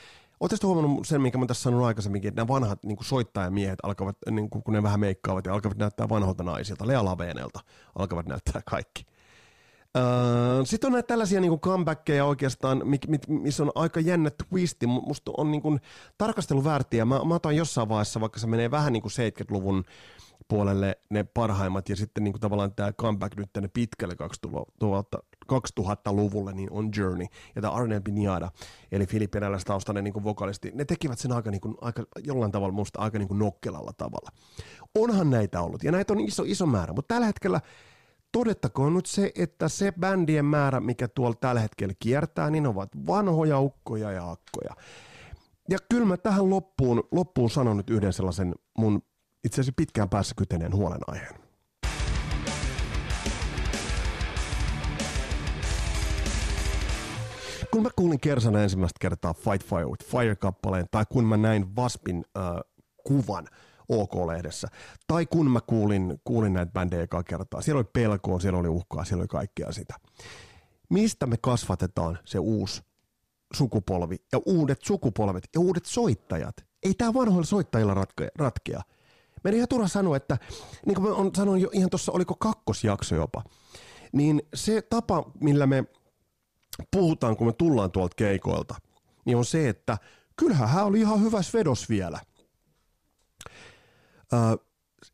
Oletteko 0.42 0.66
huomannut 0.66 1.06
sen, 1.06 1.22
minkä 1.22 1.38
mä 1.38 1.46
tässä 1.46 1.62
sanonut 1.62 1.86
aikaisemminkin, 1.86 2.28
että 2.28 2.40
nämä 2.40 2.48
vanhat 2.48 2.84
niin 2.84 2.96
kuin 2.96 3.06
soittajamiehet 3.06 3.78
alkavat, 3.82 4.16
niin 4.30 4.50
kuin, 4.50 4.62
kun 4.62 4.74
ne 4.74 4.82
vähän 4.82 5.00
meikkaavat 5.00 5.46
ja 5.46 5.54
alkavat 5.54 5.78
näyttää 5.78 6.08
vanhoilta 6.08 6.44
naisilta, 6.44 6.86
Lea 6.86 7.04
Laveenelta 7.04 7.60
alkavat 7.94 8.26
näyttää 8.26 8.62
kaikki. 8.66 9.06
Öö, 9.96 10.64
Sitten 10.64 10.88
on 10.88 10.92
näitä 10.92 11.06
tällaisia 11.06 11.40
niin 11.40 11.60
comebackkejä 11.60 12.24
oikeastaan, 12.24 12.82
missä 13.28 13.62
on 13.62 13.72
aika 13.74 14.00
jännä 14.00 14.30
twisti. 14.30 14.86
Musta 14.86 15.32
on 15.36 15.50
niin 15.50 15.62
kuin, 15.62 15.80
tarkastelu 16.18 16.64
väärtiä. 16.64 17.04
Mä, 17.04 17.24
mä 17.24 17.34
otan 17.34 17.56
jossain 17.56 17.88
vaiheessa, 17.88 18.20
vaikka 18.20 18.40
se 18.40 18.46
menee 18.46 18.70
vähän 18.70 18.92
niin 18.92 19.02
kuin 19.02 19.12
70-luvun 19.12 19.84
puolelle 20.48 20.98
ne 21.10 21.24
parhaimmat 21.24 21.88
ja 21.88 21.96
sitten 21.96 22.24
niin 22.24 22.32
kuin 22.32 22.40
tavallaan 22.40 22.74
tämä 22.74 22.92
comeback 22.92 23.36
nyt 23.36 23.52
tänne 23.52 23.68
pitkälle 23.72 24.16
2000, 24.16 25.18
2000-luvulle 25.52 26.52
niin 26.52 26.72
on 26.72 26.90
Journey 26.96 27.26
ja 27.56 27.62
tämä 27.62 27.72
Arne 27.72 28.00
Biniada, 28.00 28.50
eli 28.92 29.06
filippineläistaustainen 29.06 30.04
niin 30.04 30.24
vokalisti, 30.24 30.70
ne 30.74 30.84
tekivät 30.84 31.18
sen 31.18 31.32
aika, 31.32 31.50
niin 31.50 31.60
kuin, 31.60 31.74
aika 31.80 32.04
jollain 32.24 32.52
tavalla 32.52 32.74
musta 32.74 33.00
aika 33.00 33.18
niin 33.18 33.28
kuin 33.28 33.38
nokkelalla 33.38 33.92
tavalla. 33.96 34.30
Onhan 34.94 35.30
näitä 35.30 35.60
ollut 35.60 35.84
ja 35.84 35.92
näitä 35.92 36.12
on 36.12 36.20
iso, 36.20 36.42
iso 36.46 36.66
määrä, 36.66 36.92
mutta 36.92 37.14
tällä 37.14 37.26
hetkellä 37.26 37.60
todettakoon 38.32 38.94
nyt 38.94 39.06
se, 39.06 39.32
että 39.34 39.68
se 39.68 39.92
bändien 40.00 40.44
määrä, 40.44 40.80
mikä 40.80 41.08
tuolla 41.08 41.36
tällä 41.40 41.60
hetkellä 41.60 41.94
kiertää, 41.98 42.50
niin 42.50 42.66
ovat 42.66 42.90
vanhoja 43.06 43.60
ukkoja 43.60 44.12
ja 44.12 44.30
akkoja. 44.30 44.76
Ja 45.70 45.78
kyllä 45.90 46.06
mä 46.06 46.16
tähän 46.16 46.50
loppuun, 46.50 47.02
loppuun 47.10 47.50
sanon 47.50 47.76
nyt 47.76 47.90
yhden 47.90 48.12
sellaisen 48.12 48.54
mun 48.78 49.02
itse 49.44 49.60
asiassa 49.60 49.72
pitkään 49.76 50.08
päässä 50.08 50.34
kyteneen 50.34 50.74
huolenaiheen. 50.74 51.34
Kun 57.70 57.82
mä 57.82 57.88
kuulin 57.96 58.20
Kersana 58.20 58.62
ensimmäistä 58.62 58.98
kertaa 59.00 59.34
Fight 59.34 59.66
Fire 59.66 59.84
with 59.84 60.04
Fire-kappaleen, 60.04 60.86
tai 60.90 61.04
kun 61.08 61.24
mä 61.24 61.36
näin 61.36 61.76
Vaspin 61.76 62.24
äh, 62.36 62.44
kuvan 63.04 63.48
OK-lehdessä, 63.88 64.68
tai 65.06 65.26
kun 65.26 65.50
mä 65.50 65.60
kuulin, 65.60 66.20
kuulin 66.24 66.52
näitä 66.52 66.72
bändejä 66.72 67.02
ekaa 67.02 67.22
kertaa, 67.22 67.60
siellä 67.60 67.78
oli 67.78 67.88
pelkoa, 67.92 68.40
siellä 68.40 68.58
oli 68.58 68.68
uhkaa, 68.68 69.04
siellä 69.04 69.22
oli 69.22 69.28
kaikkea 69.28 69.72
sitä. 69.72 69.94
Mistä 70.88 71.26
me 71.26 71.36
kasvatetaan 71.36 72.18
se 72.24 72.38
uusi 72.38 72.82
sukupolvi 73.54 74.16
ja 74.32 74.40
uudet 74.46 74.82
sukupolvet 74.82 75.44
ja 75.54 75.60
uudet 75.60 75.86
soittajat? 75.86 76.56
Ei 76.82 76.94
tämä 76.94 77.14
vanhoilla 77.14 77.44
soittajilla 77.44 77.94
ratkea. 77.94 78.28
ratkea. 78.36 78.82
Meidän 79.44 79.56
ihan 79.56 79.68
turha 79.68 79.88
sanoa, 79.88 80.16
että 80.16 80.38
niin 80.86 80.94
kuin 80.94 81.08
mä 81.08 81.14
on 81.14 81.30
sanoin 81.36 81.62
jo 81.62 81.70
ihan 81.72 81.90
tuossa, 81.90 82.12
oliko 82.12 82.34
kakkosjakso 82.34 83.14
jopa, 83.14 83.42
niin 84.12 84.42
se 84.54 84.82
tapa, 84.82 85.30
millä 85.40 85.66
me 85.66 85.84
puhutaan, 86.90 87.36
kun 87.36 87.46
me 87.46 87.52
tullaan 87.52 87.90
tuolta 87.90 88.14
keikoilta, 88.16 88.74
niin 89.24 89.36
on 89.36 89.44
se, 89.44 89.68
että 89.68 89.98
kyllähän 90.36 90.68
hän 90.68 90.84
oli 90.84 91.00
ihan 91.00 91.22
hyvä 91.22 91.40
vedos 91.52 91.88
vielä. 91.88 92.20
Ö, 94.32 94.36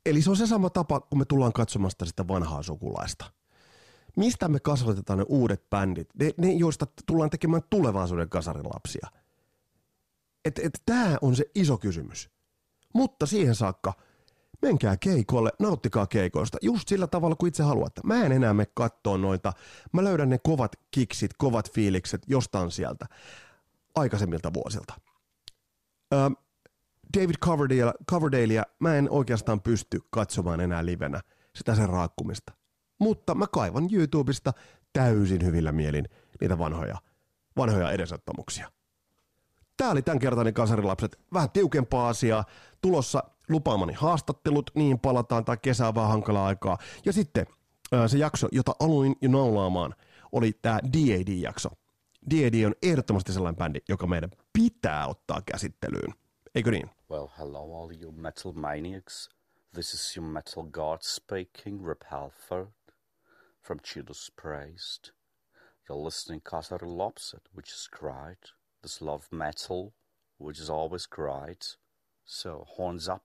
eli 0.07 0.22
se 0.22 0.31
on 0.31 0.37
se 0.37 0.46
sama 0.46 0.70
tapa, 0.70 1.00
kun 1.00 1.18
me 1.18 1.24
tullaan 1.24 1.52
katsomasta 1.52 2.04
sitä 2.04 2.28
vanhaa 2.28 2.62
sukulaista. 2.62 3.33
Mistä 4.16 4.48
me 4.48 4.61
kasvatetaan 4.61 5.18
ne 5.18 5.24
uudet 5.28 5.70
bändit, 5.70 6.09
ne, 6.20 6.31
ne 6.37 6.52
joista 6.52 6.87
tullaan 7.07 7.31
tekemään 7.31 7.62
tulevaisuuden 7.70 8.28
kasarilapsia? 8.28 9.09
Että 10.44 10.62
et, 10.64 10.83
tämä 10.87 11.16
on 11.22 11.37
se 11.37 11.44
iso 11.54 11.78
kysymys. 11.78 12.31
Mutta 12.94 13.26
siihen 13.26 13.54
saakka– 13.54 13.92
menkää 14.62 14.96
keikolle, 14.96 15.50
nauttikaa 15.59 16.07
keikoista 16.07 16.59
just 16.62 16.88
sillä 16.88 17.07
tavalla 17.07 17.37
kuin 17.37 17.48
itse 17.48 17.62
haluatte. 17.62 18.00
Mä 18.04 18.24
en 18.24 18.33
enää 18.33 18.54
me 18.54 18.66
katsoa 18.74 19.18
noita. 19.18 19.52
Mä 19.92 20.04
löydän 20.04 20.28
ne 20.28 20.38
kovat 20.42 20.72
kiksit, 20.90 21.31
kovat 21.38 21.70
fiilikset 21.72 22.22
jostain 22.26 22.70
sieltä 22.70 23.07
aikaisemmilta 23.94 24.54
vuosilta. 24.54 24.94
Ö, 26.12 26.16
David 27.16 27.35
Coverdale, 27.44 27.92
Coverdalea 28.11 28.62
mä 28.79 28.94
en 28.94 29.11
oikeastaan 29.11 29.61
pysty 29.61 30.01
katsomaan 30.11 30.61
enää 30.61 30.87
livenä 30.87 31.21
sitä 31.55 31.75
sen 31.75 31.88
raakkumista. 31.88 32.53
Mutta 32.99 33.35
mä 33.35 33.47
kaivan 33.47 33.88
YouTubesta 33.92 34.53
täysin 34.92 35.44
hyvillä 35.44 35.73
mielin 35.73 36.09
niitä 36.40 36.59
vanhoja, 36.59 36.97
vanhoja 37.57 37.90
edesottamuksia. 37.90 38.71
Tää 39.77 39.90
oli 39.90 40.03
tämänkertainen 40.03 40.55
Kasarilapset. 40.55 41.18
Vähän 41.33 41.51
tiukempaa 41.51 42.09
asiaa. 42.09 42.44
Tulossa 42.81 43.23
lupaamani 43.49 43.92
haastattelut, 43.92 44.71
niin 44.75 44.99
palataan, 44.99 45.44
tai 45.44 45.57
kesää 45.62 45.94
vähän 45.94 46.11
hankalaa 46.11 46.47
aikaa. 46.47 46.79
Ja 47.05 47.12
sitten 47.12 47.47
se 48.07 48.18
jakso, 48.18 48.49
jota 48.53 48.73
aloin 48.81 49.16
jo 49.21 49.31
naulaamaan, 49.31 49.94
oli 50.33 50.53
tämä 50.62 50.79
DAD-jakso. 50.79 51.68
DAD 52.31 52.64
on 52.66 52.75
ehdottomasti 52.83 53.33
sellainen 53.33 53.59
bändi, 53.59 53.79
joka 53.88 54.07
meidän 54.07 54.31
pitää 54.53 55.07
ottaa 55.07 55.42
käsittelyyn. 55.53 56.14
Eikö 56.55 56.71
niin? 56.71 56.90
Well, 57.11 57.33
hello, 57.37 57.61
all 57.61 57.90
you 57.90 58.12
metal 58.14 58.53
maniacs. 58.53 59.31
This 59.73 59.94
is 59.94 60.14
your 60.14 60.27
metal 60.27 60.62
god 60.62 61.03
speaking, 61.03 61.81
Rip 61.81 62.05
Halford 62.11 62.68
from 63.62 63.81
Chidus 63.81 64.29
Praised. 64.37 65.12
You're 65.88 65.97
listening 65.97 66.42
to 66.44 66.62
Caesar 66.62 66.85
Lopset, 66.85 67.47
which 67.55 67.71
is 67.71 67.88
great. 67.90 68.53
This 68.83 69.01
love 69.01 69.27
metal, 69.33 69.94
which 70.37 70.61
is 70.61 70.68
always 70.68 71.07
great. 71.07 71.77
So, 72.27 72.66
horns 72.68 73.09
up. 73.09 73.25